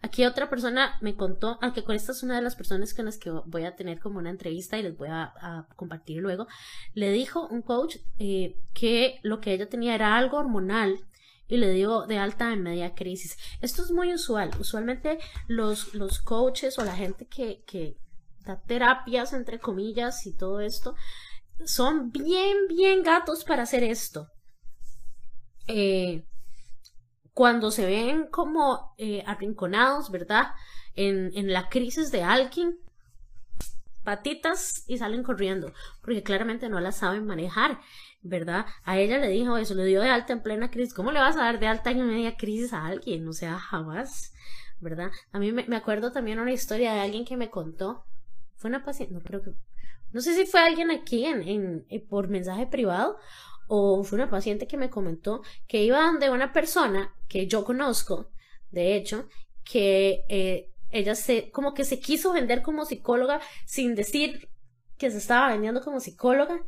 Aquí 0.00 0.24
otra 0.24 0.48
persona 0.48 0.96
me 1.00 1.16
contó, 1.16 1.58
aunque 1.60 1.84
con 1.84 1.96
esta 1.96 2.12
es 2.12 2.22
una 2.22 2.36
de 2.36 2.42
las 2.42 2.56
personas 2.56 2.94
con 2.94 3.06
las 3.06 3.18
que 3.18 3.30
voy 3.30 3.64
a 3.64 3.74
tener 3.74 3.98
como 3.98 4.18
una 4.18 4.30
entrevista 4.30 4.78
y 4.78 4.82
les 4.82 4.96
voy 4.96 5.08
a, 5.10 5.66
compartir 5.76 6.22
luego, 6.22 6.46
le 6.94 7.10
dijo 7.10 7.46
un 7.48 7.62
coach 7.62 7.96
eh, 8.18 8.56
que 8.72 9.18
lo 9.22 9.40
que 9.40 9.52
ella 9.52 9.68
tenía 9.68 9.94
era 9.94 10.16
algo 10.16 10.38
hormonal 10.38 11.00
y 11.48 11.58
le 11.58 11.70
dio 11.70 12.06
de 12.06 12.18
alta 12.18 12.52
en 12.52 12.62
media 12.62 12.94
crisis. 12.94 13.36
Esto 13.60 13.82
es 13.82 13.90
muy 13.90 14.12
usual. 14.12 14.50
Usualmente 14.58 15.18
los, 15.46 15.94
los 15.94 16.20
coaches 16.20 16.78
o 16.78 16.84
la 16.84 16.94
gente 16.94 17.26
que, 17.26 17.62
que 17.66 17.96
da 18.44 18.60
terapias, 18.60 19.32
entre 19.32 19.58
comillas, 19.58 20.26
y 20.26 20.32
todo 20.34 20.60
esto, 20.60 20.94
son 21.64 22.10
bien, 22.10 22.68
bien 22.68 23.02
gatos 23.02 23.44
para 23.44 23.62
hacer 23.62 23.82
esto. 23.82 24.28
Eh, 25.68 26.24
cuando 27.32 27.70
se 27.70 27.84
ven 27.86 28.28
como 28.30 28.94
eh, 28.98 29.22
arrinconados, 29.26 30.10
¿verdad? 30.10 30.52
En, 30.94 31.36
en 31.36 31.52
la 31.52 31.68
crisis 31.68 32.10
de 32.10 32.22
alguien, 32.22 32.78
patitas 34.04 34.84
y 34.86 34.98
salen 34.98 35.22
corriendo, 35.22 35.72
porque 36.00 36.22
claramente 36.22 36.68
no 36.68 36.80
la 36.80 36.92
saben 36.92 37.26
manejar, 37.26 37.80
¿verdad? 38.28 38.66
A 38.84 38.98
ella 38.98 39.18
le 39.18 39.28
dijo 39.28 39.56
eso, 39.56 39.74
le 39.74 39.84
dio 39.84 40.00
de 40.00 40.08
alta 40.08 40.32
en 40.32 40.42
plena 40.42 40.70
crisis. 40.70 40.94
¿Cómo 40.94 41.12
le 41.12 41.20
vas 41.20 41.36
a 41.36 41.44
dar 41.44 41.58
de 41.58 41.66
alta 41.66 41.90
en 41.90 42.06
media 42.06 42.36
crisis 42.36 42.72
a 42.72 42.86
alguien? 42.86 43.26
O 43.28 43.32
sea, 43.32 43.58
jamás, 43.58 44.32
¿verdad? 44.80 45.10
A 45.32 45.38
mí 45.38 45.52
me, 45.52 45.76
acuerdo 45.76 46.12
también 46.12 46.38
una 46.38 46.52
historia 46.52 46.92
de 46.92 47.00
alguien 47.00 47.24
que 47.24 47.36
me 47.36 47.50
contó, 47.50 48.04
fue 48.56 48.68
una 48.68 48.84
paciente, 48.84 49.14
no 49.14 49.20
creo 49.20 49.42
que, 49.42 49.52
no 50.12 50.20
sé 50.20 50.34
si 50.34 50.46
fue 50.46 50.60
alguien 50.60 50.90
aquí 50.90 51.24
en, 51.26 51.42
en, 51.42 51.86
en 51.88 52.06
por 52.06 52.28
mensaje 52.28 52.66
privado 52.66 53.18
o 53.68 54.04
fue 54.04 54.16
una 54.16 54.30
paciente 54.30 54.66
que 54.66 54.76
me 54.76 54.90
comentó 54.90 55.42
que 55.66 55.82
iba 55.82 56.00
donde 56.00 56.30
una 56.30 56.52
persona 56.52 57.14
que 57.28 57.46
yo 57.46 57.64
conozco, 57.64 58.30
de 58.70 58.96
hecho, 58.96 59.28
que 59.64 60.24
eh, 60.28 60.70
ella 60.90 61.14
se, 61.14 61.50
como 61.50 61.74
que 61.74 61.84
se 61.84 61.98
quiso 61.98 62.32
vender 62.32 62.62
como 62.62 62.84
psicóloga 62.84 63.40
sin 63.64 63.94
decir 63.94 64.48
que 64.98 65.10
se 65.10 65.18
estaba 65.18 65.48
vendiendo 65.50 65.82
como 65.82 66.00
psicóloga, 66.00 66.60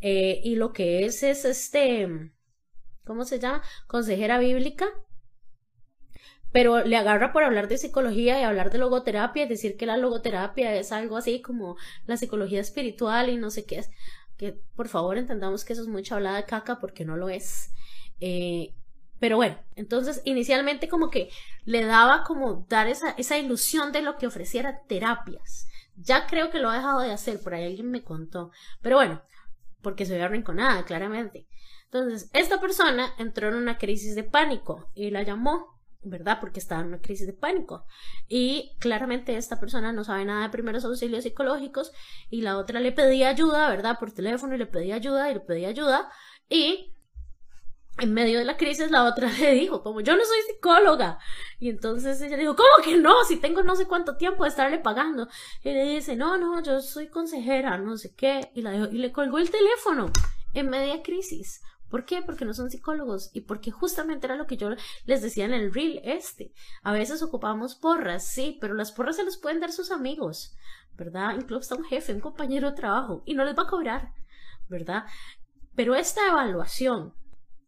eh, 0.00 0.40
y 0.44 0.56
lo 0.56 0.72
que 0.72 1.04
es 1.04 1.22
es 1.22 1.44
este, 1.44 2.32
¿cómo 3.04 3.24
se 3.24 3.38
llama? 3.38 3.62
Consejera 3.86 4.38
bíblica, 4.38 4.86
pero 6.52 6.84
le 6.84 6.96
agarra 6.96 7.32
por 7.32 7.42
hablar 7.42 7.68
de 7.68 7.78
psicología 7.78 8.40
y 8.40 8.44
hablar 8.44 8.70
de 8.70 8.78
logoterapia 8.78 9.44
y 9.44 9.48
decir 9.48 9.76
que 9.76 9.86
la 9.86 9.96
logoterapia 9.96 10.74
es 10.76 10.92
algo 10.92 11.16
así 11.16 11.42
como 11.42 11.76
la 12.06 12.16
psicología 12.16 12.60
espiritual 12.60 13.28
y 13.28 13.36
no 13.36 13.50
sé 13.50 13.64
qué 13.64 13.78
es 13.78 13.90
que 14.36 14.60
por 14.74 14.88
favor 14.88 15.18
entendamos 15.18 15.64
que 15.64 15.72
eso 15.72 15.82
es 15.82 15.88
mucha 15.88 16.16
hablada 16.16 16.38
de 16.38 16.44
caca 16.44 16.78
porque 16.80 17.04
no 17.04 17.16
lo 17.16 17.28
es. 17.28 17.70
Eh, 18.20 18.74
pero 19.20 19.36
bueno, 19.36 19.58
entonces 19.76 20.22
inicialmente 20.24 20.88
como 20.88 21.10
que 21.10 21.30
le 21.64 21.84
daba 21.84 22.24
como 22.24 22.66
dar 22.68 22.88
esa, 22.88 23.10
esa 23.12 23.38
ilusión 23.38 23.92
de 23.92 24.02
lo 24.02 24.16
que 24.16 24.26
ofreciera 24.26 24.82
terapias. 24.86 25.68
Ya 25.96 26.26
creo 26.26 26.50
que 26.50 26.58
lo 26.58 26.70
ha 26.70 26.76
dejado 26.76 27.00
de 27.00 27.12
hacer, 27.12 27.40
por 27.40 27.54
ahí 27.54 27.64
alguien 27.64 27.90
me 27.90 28.02
contó. 28.02 28.50
Pero 28.82 28.96
bueno, 28.96 29.22
porque 29.82 30.06
se 30.06 30.16
ve 30.16 30.22
arrinconada, 30.22 30.84
claramente. 30.84 31.46
Entonces, 31.84 32.30
esta 32.32 32.60
persona 32.60 33.14
entró 33.18 33.48
en 33.48 33.54
una 33.54 33.78
crisis 33.78 34.14
de 34.14 34.24
pánico 34.24 34.90
y 34.94 35.10
la 35.10 35.22
llamó 35.22 35.74
¿verdad? 36.04 36.38
Porque 36.40 36.60
estaba 36.60 36.82
en 36.82 36.88
una 36.88 37.00
crisis 37.00 37.26
de 37.26 37.32
pánico. 37.32 37.86
Y 38.28 38.76
claramente 38.78 39.36
esta 39.36 39.58
persona 39.58 39.92
no 39.92 40.04
sabe 40.04 40.24
nada 40.24 40.44
de 40.44 40.50
primeros 40.50 40.84
auxilios 40.84 41.24
psicológicos 41.24 41.92
y 42.30 42.42
la 42.42 42.58
otra 42.58 42.80
le 42.80 42.92
pedía 42.92 43.30
ayuda, 43.30 43.68
¿verdad? 43.68 43.98
Por 43.98 44.12
teléfono 44.12 44.54
y 44.54 44.58
le 44.58 44.66
pedía 44.66 44.96
ayuda 44.96 45.30
y 45.30 45.34
le 45.34 45.40
pedía 45.40 45.68
ayuda. 45.68 46.10
Y 46.48 46.93
en 47.98 48.12
medio 48.12 48.38
de 48.38 48.44
la 48.44 48.56
crisis 48.56 48.90
la 48.90 49.04
otra 49.04 49.30
le 49.38 49.52
dijo, 49.52 49.82
como 49.82 50.00
yo 50.00 50.16
no 50.16 50.24
soy 50.24 50.38
psicóloga. 50.48 51.18
Y 51.60 51.68
entonces 51.70 52.20
ella 52.20 52.36
dijo, 52.36 52.56
¿cómo 52.56 52.84
que 52.84 52.96
no? 52.98 53.24
Si 53.24 53.36
tengo 53.36 53.62
no 53.62 53.76
sé 53.76 53.86
cuánto 53.86 54.16
tiempo 54.16 54.44
de 54.44 54.50
estarle 54.50 54.78
pagando. 54.78 55.28
Y 55.62 55.72
le 55.72 55.84
dice, 55.84 56.16
no, 56.16 56.36
no, 56.36 56.62
yo 56.62 56.80
soy 56.80 57.08
consejera, 57.08 57.78
no 57.78 57.96
sé 57.96 58.14
qué. 58.14 58.50
Y, 58.54 58.62
la 58.62 58.74
y 58.74 58.98
le 58.98 59.12
colgó 59.12 59.38
el 59.38 59.50
teléfono 59.50 60.10
en 60.54 60.70
media 60.70 61.02
crisis. 61.02 61.62
¿Por 61.94 62.04
qué? 62.04 62.22
Porque 62.22 62.44
no 62.44 62.54
son 62.54 62.70
psicólogos 62.70 63.30
y 63.34 63.42
porque 63.42 63.70
justamente 63.70 64.26
era 64.26 64.34
lo 64.34 64.46
que 64.46 64.56
yo 64.56 64.70
les 65.04 65.22
decía 65.22 65.44
en 65.44 65.54
el 65.54 65.72
reel 65.72 66.00
este. 66.02 66.52
A 66.82 66.92
veces 66.92 67.22
ocupamos 67.22 67.76
porras, 67.76 68.26
sí, 68.26 68.58
pero 68.60 68.74
las 68.74 68.90
porras 68.90 69.14
se 69.14 69.22
las 69.22 69.36
pueden 69.36 69.60
dar 69.60 69.70
sus 69.70 69.92
amigos, 69.92 70.56
¿verdad? 70.94 71.36
Incluso 71.36 71.74
a 71.74 71.78
un 71.78 71.84
jefe, 71.84 72.12
un 72.12 72.18
compañero 72.18 72.70
de 72.70 72.76
trabajo 72.76 73.22
y 73.26 73.34
no 73.34 73.44
les 73.44 73.56
va 73.56 73.62
a 73.62 73.68
cobrar, 73.68 74.12
¿verdad? 74.68 75.04
Pero 75.76 75.94
esta 75.94 76.26
evaluación, 76.26 77.14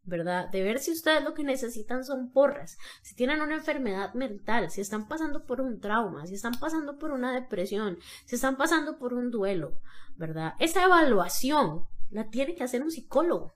¿verdad? 0.06 0.48
De 0.50 0.62
ver 0.62 0.78
si 0.78 0.92
ustedes 0.92 1.22
lo 1.22 1.34
que 1.34 1.42
necesitan 1.42 2.04
son 2.04 2.30
porras, 2.30 2.78
si 3.02 3.14
tienen 3.14 3.42
una 3.42 3.56
enfermedad 3.56 4.14
mental, 4.14 4.70
si 4.70 4.80
están 4.80 5.08
pasando 5.08 5.44
por 5.44 5.60
un 5.60 5.80
trauma, 5.80 6.26
si 6.26 6.34
están 6.34 6.54
pasando 6.58 6.96
por 6.96 7.10
una 7.10 7.32
depresión, 7.32 7.98
si 8.24 8.36
están 8.36 8.56
pasando 8.56 8.98
por 8.98 9.12
un 9.12 9.30
duelo, 9.30 9.80
¿verdad? 10.16 10.54
Esta 10.60 10.84
evaluación 10.84 11.86
la 12.10 12.30
tiene 12.30 12.54
que 12.54 12.64
hacer 12.64 12.82
un 12.82 12.90
psicólogo. 12.90 13.54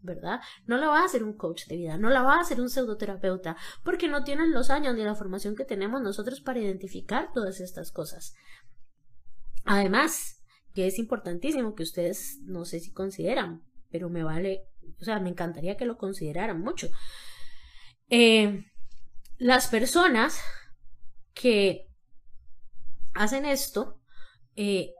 ¿verdad? 0.00 0.40
No 0.64 0.78
la 0.78 0.86
va 0.86 1.00
a 1.00 1.04
hacer 1.06 1.24
un 1.24 1.32
coach 1.32 1.66
de 1.66 1.76
vida, 1.76 1.98
no 1.98 2.08
la 2.08 2.22
va 2.22 2.36
a 2.36 2.40
hacer 2.40 2.60
un 2.60 2.70
pseudoterapeuta, 2.70 3.56
porque 3.82 4.08
no 4.08 4.22
tienen 4.22 4.52
los 4.52 4.70
años 4.70 4.94
ni 4.94 5.02
la 5.02 5.16
formación 5.16 5.56
que 5.56 5.64
tenemos 5.64 6.00
nosotros 6.00 6.40
para 6.40 6.60
identificar 6.60 7.32
todas 7.34 7.58
estas 7.58 7.90
cosas. 7.90 8.32
Además, 9.64 10.40
que 10.72 10.86
es 10.86 11.00
importantísimo 11.00 11.74
que 11.74 11.82
ustedes, 11.82 12.38
no 12.44 12.64
sé 12.64 12.78
si 12.78 12.92
consideran, 12.92 13.64
pero 13.90 14.08
me 14.08 14.22
vale, 14.22 14.68
o 15.00 15.04
sea, 15.04 15.20
me 15.20 15.30
encantaría 15.30 15.76
que 15.76 15.84
lo 15.84 15.98
consideraran 15.98 16.60
mucho. 16.60 16.88
Eh, 18.10 18.64
las 19.38 19.68
personas 19.68 20.40
que 21.34 21.86
hacen 23.14 23.44
esto, 23.44 24.00
eh, 24.56 24.92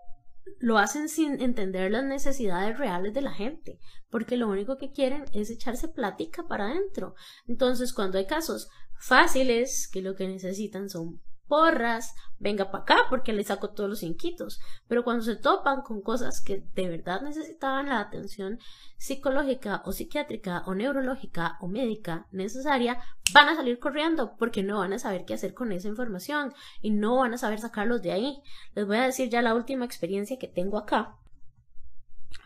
lo 0.61 0.79
hacen 0.79 1.09
sin 1.09 1.41
entender 1.41 1.91
las 1.91 2.05
necesidades 2.05 2.79
reales 2.79 3.15
de 3.15 3.21
la 3.21 3.33
gente, 3.33 3.79
porque 4.11 4.37
lo 4.37 4.49
único 4.49 4.79
que 4.79 4.93
quieren 4.93 5.25
es 5.33 5.51
echarse 5.51 5.89
plática 5.89 6.47
para 6.47 6.67
adentro. 6.67 7.15
Entonces, 7.47 7.93
cuando 7.93 8.19
hay 8.19 8.27
casos 8.27 8.69
fáciles 8.99 9.89
que 9.93 10.03
lo 10.03 10.15
que 10.15 10.27
necesitan 10.27 10.89
son 10.89 11.21
porras, 11.49 12.15
venga 12.39 12.71
para 12.71 12.83
acá 12.83 12.97
porque 13.09 13.33
le 13.33 13.43
saco 13.43 13.71
todos 13.71 13.91
los 13.91 14.03
inquitos. 14.03 14.61
Pero 14.87 15.03
cuando 15.03 15.25
se 15.25 15.37
topan 15.37 15.83
con 15.83 16.01
cosas 16.01 16.41
que 16.41 16.63
de 16.75 16.89
verdad 16.89 17.23
necesitaban 17.23 17.89
la 17.89 18.01
atención 18.01 18.59
psicológica 18.97 19.83
o 19.85 19.93
psiquiátrica 19.93 20.63
o 20.67 20.75
neurológica 20.75 21.57
o 21.61 21.69
médica 21.69 22.27
necesaria, 22.31 23.01
van 23.33 23.49
a 23.49 23.57
salir 23.57 23.79
corriendo 23.79 24.37
porque 24.39 24.63
no 24.63 24.79
van 24.79 24.93
a 24.93 24.99
saber 24.99 25.25
qué 25.25 25.35
hacer 25.35 25.55
con 25.55 25.73
esa 25.73 25.89
información 25.89 26.55
y 26.81 26.91
no 26.91 27.17
van 27.17 27.35
a 27.35 27.39
saber 27.39 27.59
sacarlos 27.59 28.03
de 28.03 28.13
ahí. 28.13 28.43
Les 28.75 28.87
voy 28.87 28.99
a 28.99 29.03
decir 29.03 29.29
ya 29.29 29.43
la 29.43 29.55
última 29.55 29.85
experiencia 29.85 30.39
que 30.39 30.49
tengo 30.49 30.79
acá. 30.79 31.17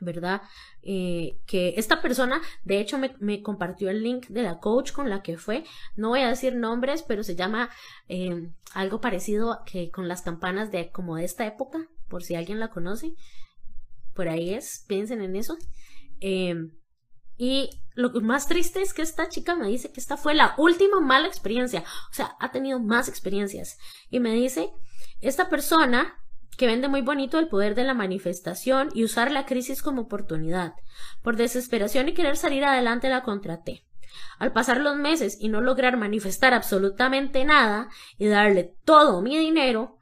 ¿Verdad? 0.01 0.43
Eh, 0.83 1.39
que 1.47 1.75
esta 1.77 2.03
persona, 2.03 2.41
de 2.65 2.81
hecho, 2.81 2.99
me, 2.99 3.43
compartió 3.43 3.91
el 3.91 4.03
link 4.03 4.27
de 4.29 4.43
la 4.43 4.59
coach 4.59 4.93
con 4.93 5.09
la 5.09 5.23
que 5.23 5.39
fue. 5.39 5.65
No 5.97 6.11
voy 6.11 6.21
a 6.21 6.29
decir 6.29 6.55
nombres, 6.55 7.03
pero 7.03 7.23
se 7.23 7.37
llama 7.37 7.71
eh, 8.09 8.51
algo 8.75 9.01
parecido 9.01 9.63
que 9.65 9.91
con 9.91 10.09
las 10.09 10.23
campanas 10.23 10.71
de 10.71 10.91
como 10.91 11.17
de 11.17 11.25
esta 11.25 11.47
época, 11.47 11.87
por 12.09 12.23
si 12.23 12.35
alguien 12.35 12.61
la 12.61 12.69
conoce. 12.69 13.15
Por 14.15 14.29
ahí 14.29 14.53
es, 14.55 14.85
piensen 14.89 15.23
en 15.23 15.37
eso. 15.37 15.57
Eh, 16.21 16.55
y 17.37 17.71
lo 17.95 18.11
más 18.21 18.47
triste 18.47 18.83
es 18.83 18.95
que 18.95 19.03
esta 19.03 19.29
chica 19.29 19.57
me 19.57 19.69
dice 19.69 19.93
que 19.93 20.01
esta 20.01 20.17
fue 20.17 20.35
la 20.35 20.55
última 20.59 21.01
mala 21.01 21.29
experiencia. 21.29 21.85
O 22.11 22.15
sea, 22.15 22.37
ha 22.41 22.51
tenido 22.51 22.79
más 22.79 23.09
experiencias. 23.09 23.79
Y 24.11 24.21
me 24.21 24.33
dice, 24.35 24.71
esta 25.21 25.49
persona 25.49 26.22
que 26.57 26.67
vende 26.67 26.89
muy 26.89 27.03
bonito 27.03 27.39
el 27.39 27.49
poder 27.49 27.75
de 27.75 27.85
la 27.85 27.95
manifestación 27.95 28.91
y 28.95 29.05
usar 29.05 29.31
la 29.31 29.47
crisis 29.47 29.83
como 29.83 30.03
oportunidad. 30.03 30.75
Por 31.23 31.37
desesperación 31.37 32.09
y 32.09 32.15
querer 32.15 32.37
salir 32.37 32.65
adelante 32.65 33.09
la 33.09 33.23
contraté. 33.23 33.85
Al 34.39 34.53
pasar 34.53 34.81
los 34.81 34.97
meses 34.97 35.39
y 35.41 35.49
no 35.49 35.61
lograr 35.61 35.97
manifestar 35.97 36.53
absolutamente 36.53 37.45
nada 37.45 37.89
y 38.19 38.27
darle 38.27 38.75
todo 38.85 39.23
mi 39.23 39.39
dinero, 39.39 39.99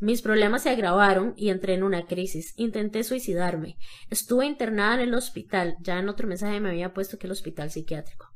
mis 0.00 0.22
problemas 0.22 0.62
se 0.62 0.70
agravaron 0.70 1.34
y 1.36 1.50
entré 1.50 1.74
en 1.74 1.82
una 1.82 2.06
crisis. 2.06 2.54
Intenté 2.56 3.04
suicidarme. 3.04 3.76
Estuve 4.08 4.46
internada 4.46 4.94
en 4.94 5.00
el 5.00 5.14
hospital. 5.14 5.76
Ya 5.80 5.98
en 5.98 6.08
otro 6.08 6.26
mensaje 6.26 6.58
me 6.58 6.70
había 6.70 6.94
puesto 6.94 7.18
que 7.18 7.26
el 7.26 7.32
hospital 7.32 7.70
psiquiátrico. 7.70 8.32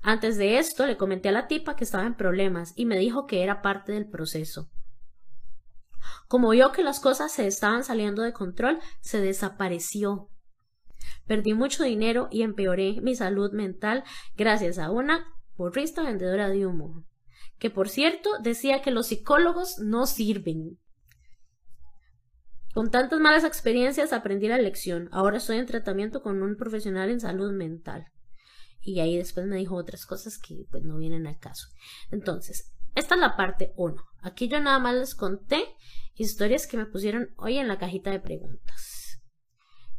Antes 0.00 0.36
de 0.36 0.58
esto 0.58 0.86
le 0.86 0.96
comenté 0.96 1.28
a 1.28 1.32
la 1.32 1.48
tipa 1.48 1.74
que 1.74 1.84
estaba 1.84 2.06
en 2.06 2.14
problemas 2.14 2.72
y 2.76 2.84
me 2.84 2.98
dijo 2.98 3.26
que 3.26 3.42
era 3.42 3.62
parte 3.62 3.92
del 3.92 4.08
proceso. 4.08 4.70
Como 6.26 6.50
vio 6.50 6.72
que 6.72 6.82
las 6.82 7.00
cosas 7.00 7.32
se 7.32 7.46
estaban 7.46 7.84
saliendo 7.84 8.22
de 8.22 8.32
control, 8.32 8.78
se 9.00 9.20
desapareció. 9.20 10.28
Perdí 11.26 11.54
mucho 11.54 11.84
dinero 11.84 12.28
y 12.30 12.42
empeoré 12.42 13.00
mi 13.00 13.14
salud 13.14 13.52
mental 13.52 14.04
gracias 14.36 14.78
a 14.78 14.90
una 14.90 15.26
porrista 15.56 16.02
vendedora 16.02 16.48
de 16.48 16.66
humo, 16.66 17.04
que 17.58 17.70
por 17.70 17.88
cierto 17.88 18.30
decía 18.42 18.82
que 18.82 18.90
los 18.90 19.08
psicólogos 19.08 19.78
no 19.78 20.06
sirven. 20.06 20.78
Con 22.74 22.90
tantas 22.90 23.18
malas 23.18 23.44
experiencias 23.44 24.12
aprendí 24.12 24.46
la 24.46 24.58
lección. 24.58 25.08
Ahora 25.10 25.38
estoy 25.38 25.56
en 25.58 25.66
tratamiento 25.66 26.22
con 26.22 26.42
un 26.42 26.56
profesional 26.56 27.10
en 27.10 27.20
salud 27.20 27.52
mental. 27.52 28.06
Y 28.80 29.00
ahí 29.00 29.16
después 29.16 29.46
me 29.46 29.56
dijo 29.56 29.74
otras 29.74 30.06
cosas 30.06 30.38
que 30.38 30.64
pues 30.70 30.84
no 30.84 30.96
vienen 30.96 31.26
al 31.26 31.38
caso. 31.38 31.66
Entonces, 32.10 32.72
esta 32.94 33.14
es 33.14 33.20
la 33.20 33.36
parte 33.36 33.72
1. 33.76 33.96
Aquí 34.22 34.48
yo 34.48 34.60
nada 34.60 34.78
más 34.78 34.94
les 34.94 35.14
conté 35.14 35.64
historias 36.14 36.66
que 36.66 36.76
me 36.76 36.86
pusieron 36.86 37.30
hoy 37.36 37.58
en 37.58 37.68
la 37.68 37.78
cajita 37.78 38.10
de 38.10 38.20
preguntas. 38.20 39.20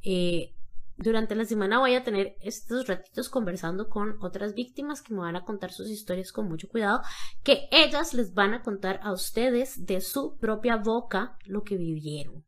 Eh, 0.03 0.53
durante 0.97 1.33
la 1.33 1.45
semana 1.45 1.79
voy 1.79 1.95
a 1.95 2.03
tener 2.03 2.35
estos 2.41 2.87
ratitos 2.87 3.29
conversando 3.29 3.87
con 3.87 4.17
otras 4.21 4.53
víctimas 4.53 5.01
que 5.01 5.13
me 5.13 5.21
van 5.21 5.37
a 5.37 5.45
contar 5.45 5.71
sus 5.71 5.89
historias 5.89 6.33
con 6.33 6.49
mucho 6.49 6.67
cuidado, 6.67 7.01
que 7.41 7.69
ellas 7.71 8.13
les 8.13 8.33
van 8.33 8.53
a 8.53 8.61
contar 8.61 8.99
a 9.01 9.13
ustedes 9.13 9.85
de 9.85 10.01
su 10.01 10.37
propia 10.37 10.75
boca 10.75 11.37
lo 11.45 11.63
que 11.63 11.77
vivieron. 11.77 12.43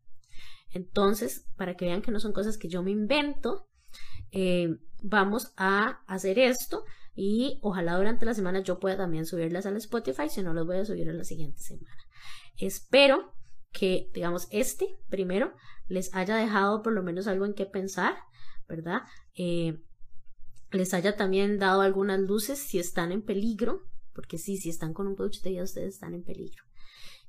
Entonces, 0.73 1.47
para 1.56 1.75
que 1.75 1.86
vean 1.86 2.01
que 2.01 2.12
no 2.12 2.19
son 2.19 2.34
cosas 2.34 2.58
que 2.58 2.67
yo 2.67 2.84
me 2.84 2.91
invento, 2.91 3.67
eh, 4.32 4.67
vamos 5.01 5.54
a 5.56 6.01
hacer 6.08 6.38
esto 6.38 6.84
y 7.13 7.60
ojalá 7.62 7.97
durante 7.97 8.26
la 8.26 8.34
semana 8.34 8.62
yo 8.62 8.80
pueda 8.80 8.97
también 8.97 9.26
subirlas 9.26 9.65
al 9.65 9.78
Spotify, 9.78 10.30
si 10.30 10.41
no 10.41 10.54
los 10.54 10.65
voy 10.65 10.78
a 10.78 10.86
subir 10.86 11.08
en 11.08 11.17
la 11.17 11.24
siguiente 11.24 11.60
semana. 11.60 11.97
Espero 12.58 13.34
que, 13.71 14.10
digamos, 14.13 14.47
este 14.52 14.97
primero 15.10 15.54
les 15.88 16.13
haya 16.13 16.36
dejado 16.36 16.82
por 16.82 16.93
lo 16.93 17.04
menos 17.04 17.28
algo 17.28 17.45
en 17.45 17.54
qué 17.54 17.65
pensar, 17.65 18.15
¿verdad? 18.67 19.02
Eh, 19.36 19.82
les 20.71 20.93
haya 20.93 21.15
también 21.17 21.60
dado 21.60 21.82
algunas 21.82 22.19
luces 22.19 22.60
si 22.60 22.80
están 22.80 23.12
en 23.12 23.21
peligro, 23.21 23.82
porque 24.13 24.38
sí, 24.38 24.58
si 24.58 24.69
están 24.69 24.93
con 24.93 25.08
un 25.08 25.15
coach 25.15 25.41
de 25.41 25.62
ustedes 25.62 25.95
están 25.95 26.13
en 26.13 26.24
peligro. 26.24 26.63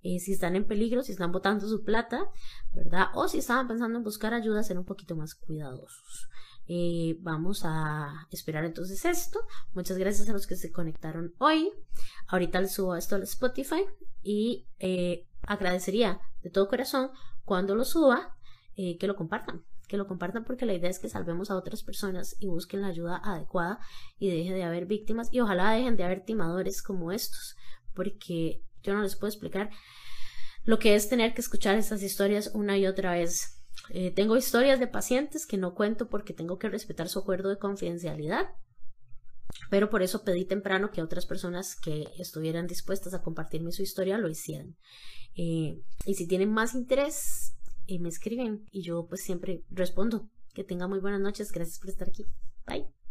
Eh, 0.03 0.19
si 0.19 0.33
están 0.33 0.57
en 0.57 0.67
peligro, 0.67 1.03
si 1.03 1.13
están 1.13 1.31
botando 1.31 1.69
su 1.69 1.85
plata, 1.85 2.29
¿verdad? 2.73 3.07
O 3.15 3.29
si 3.29 3.39
estaban 3.39 3.69
pensando 3.69 3.99
en 3.99 4.05
buscar 4.05 4.35
ayuda, 4.35 4.63
ser 4.63 4.79
un 4.79 4.85
poquito 4.85 5.15
más 5.15 5.35
cuidadosos. 5.35 6.29
Eh, 6.67 7.17
vamos 7.21 7.63
a 7.65 8.27
esperar 8.31 8.65
entonces 8.65 9.05
esto. 9.05 9.41
Muchas 9.75 9.99
gracias 9.99 10.29
a 10.29 10.33
los 10.33 10.47
que 10.47 10.57
se 10.57 10.73
conectaron 10.73 11.35
hoy. 11.39 11.71
Ahorita 12.27 12.61
les 12.61 12.73
subo 12.73 12.97
esto 12.97 13.17
al 13.17 13.23
Spotify 13.23 13.85
y 14.23 14.67
eh, 14.79 15.27
agradecería 15.43 16.21
de 16.43 16.51
todo 16.51 16.69
corazón 16.69 17.11
cuando 17.45 17.75
lo 17.75 17.85
suba 17.85 18.37
que 18.75 19.07
lo 19.07 19.17
compartan. 19.17 19.65
Que 19.87 19.97
lo 19.99 20.07
compartan 20.07 20.45
porque 20.45 20.65
la 20.65 20.73
idea 20.73 20.89
es 20.89 20.99
que 20.99 21.09
salvemos 21.09 21.51
a 21.51 21.57
otras 21.57 21.83
personas 21.83 22.37
y 22.41 22.47
busquen 22.47 22.81
la 22.81 22.89
ayuda 22.89 23.21
adecuada 23.23 23.79
y 24.19 24.31
deje 24.31 24.55
de 24.55 24.65
haber 24.65 24.87
víctimas 24.87 25.29
y 25.31 25.41
ojalá 25.41 25.73
dejen 25.73 25.97
de 25.97 26.05
haber 26.05 26.25
timadores 26.25 26.83
como 26.83 27.13
estos 27.13 27.57
porque 27.95 28.63
yo 28.83 28.95
no 28.95 29.03
les 29.03 29.17
puedo 29.17 29.31
explicar 29.31 29.71
lo 30.65 30.79
que 30.79 30.95
es 30.95 31.09
tener 31.09 31.35
que 31.35 31.41
escuchar 31.41 31.77
estas 31.77 32.03
historias 32.03 32.51
una 32.55 32.79
y 32.79 32.87
otra 32.87 33.13
vez. 33.13 33.62
Eh, 33.91 34.11
tengo 34.11 34.37
historias 34.37 34.79
de 34.81 34.87
pacientes 34.87 35.47
que 35.47 35.59
no 35.59 35.75
cuento 35.75 36.09
porque 36.09 36.33
tengo 36.33 36.59
que 36.59 36.69
respetar 36.69 37.09
su 37.09 37.19
acuerdo 37.19 37.49
de 37.49 37.59
confidencialidad, 37.59 38.51
pero 39.71 39.91
por 39.91 40.03
eso 40.03 40.25
pedí 40.25 40.45
temprano 40.45 40.91
que 40.91 41.03
otras 41.03 41.27
personas 41.27 41.77
que 41.77 42.07
estuvieran 42.19 42.67
dispuestas 42.67 43.15
a 43.15 43.23
compartirme 43.23 43.73
su 43.73 43.83
historia 43.83 44.19
lo 44.19 44.29
hicieran. 44.29 44.77
Eh, 45.35 45.83
y 46.07 46.15
si 46.15 46.27
tienen 46.27 46.51
más 46.51 46.75
interés, 46.75 47.55
eh, 47.87 47.99
me 47.99 48.09
escriben 48.09 48.67
y 48.71 48.83
yo 48.83 49.07
pues 49.07 49.23
siempre 49.23 49.65
respondo. 49.71 50.29
Que 50.55 50.65
tengan 50.65 50.91
muy 50.91 51.01
buenas 51.01 51.21
noches, 51.21 51.51
gracias 51.51 51.79
por 51.79 51.89
estar 51.89 52.09
aquí. 52.09 52.27
Bye. 52.67 53.02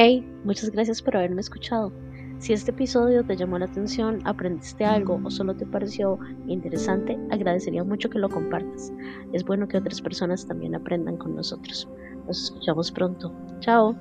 Hey, 0.00 0.24
muchas 0.44 0.70
gracias 0.70 1.02
por 1.02 1.16
haberme 1.16 1.40
escuchado. 1.40 1.92
Si 2.38 2.52
este 2.52 2.70
episodio 2.70 3.24
te 3.24 3.36
llamó 3.36 3.58
la 3.58 3.64
atención, 3.64 4.20
aprendiste 4.22 4.84
algo 4.84 5.20
o 5.24 5.28
solo 5.28 5.56
te 5.56 5.66
pareció 5.66 6.20
interesante, 6.46 7.18
agradecería 7.32 7.82
mucho 7.82 8.08
que 8.08 8.20
lo 8.20 8.28
compartas. 8.28 8.92
Es 9.32 9.42
bueno 9.42 9.66
que 9.66 9.76
otras 9.76 10.00
personas 10.00 10.46
también 10.46 10.76
aprendan 10.76 11.16
con 11.16 11.34
nosotros. 11.34 11.88
Nos 12.28 12.44
escuchamos 12.44 12.92
pronto. 12.92 13.34
Chao. 13.58 13.96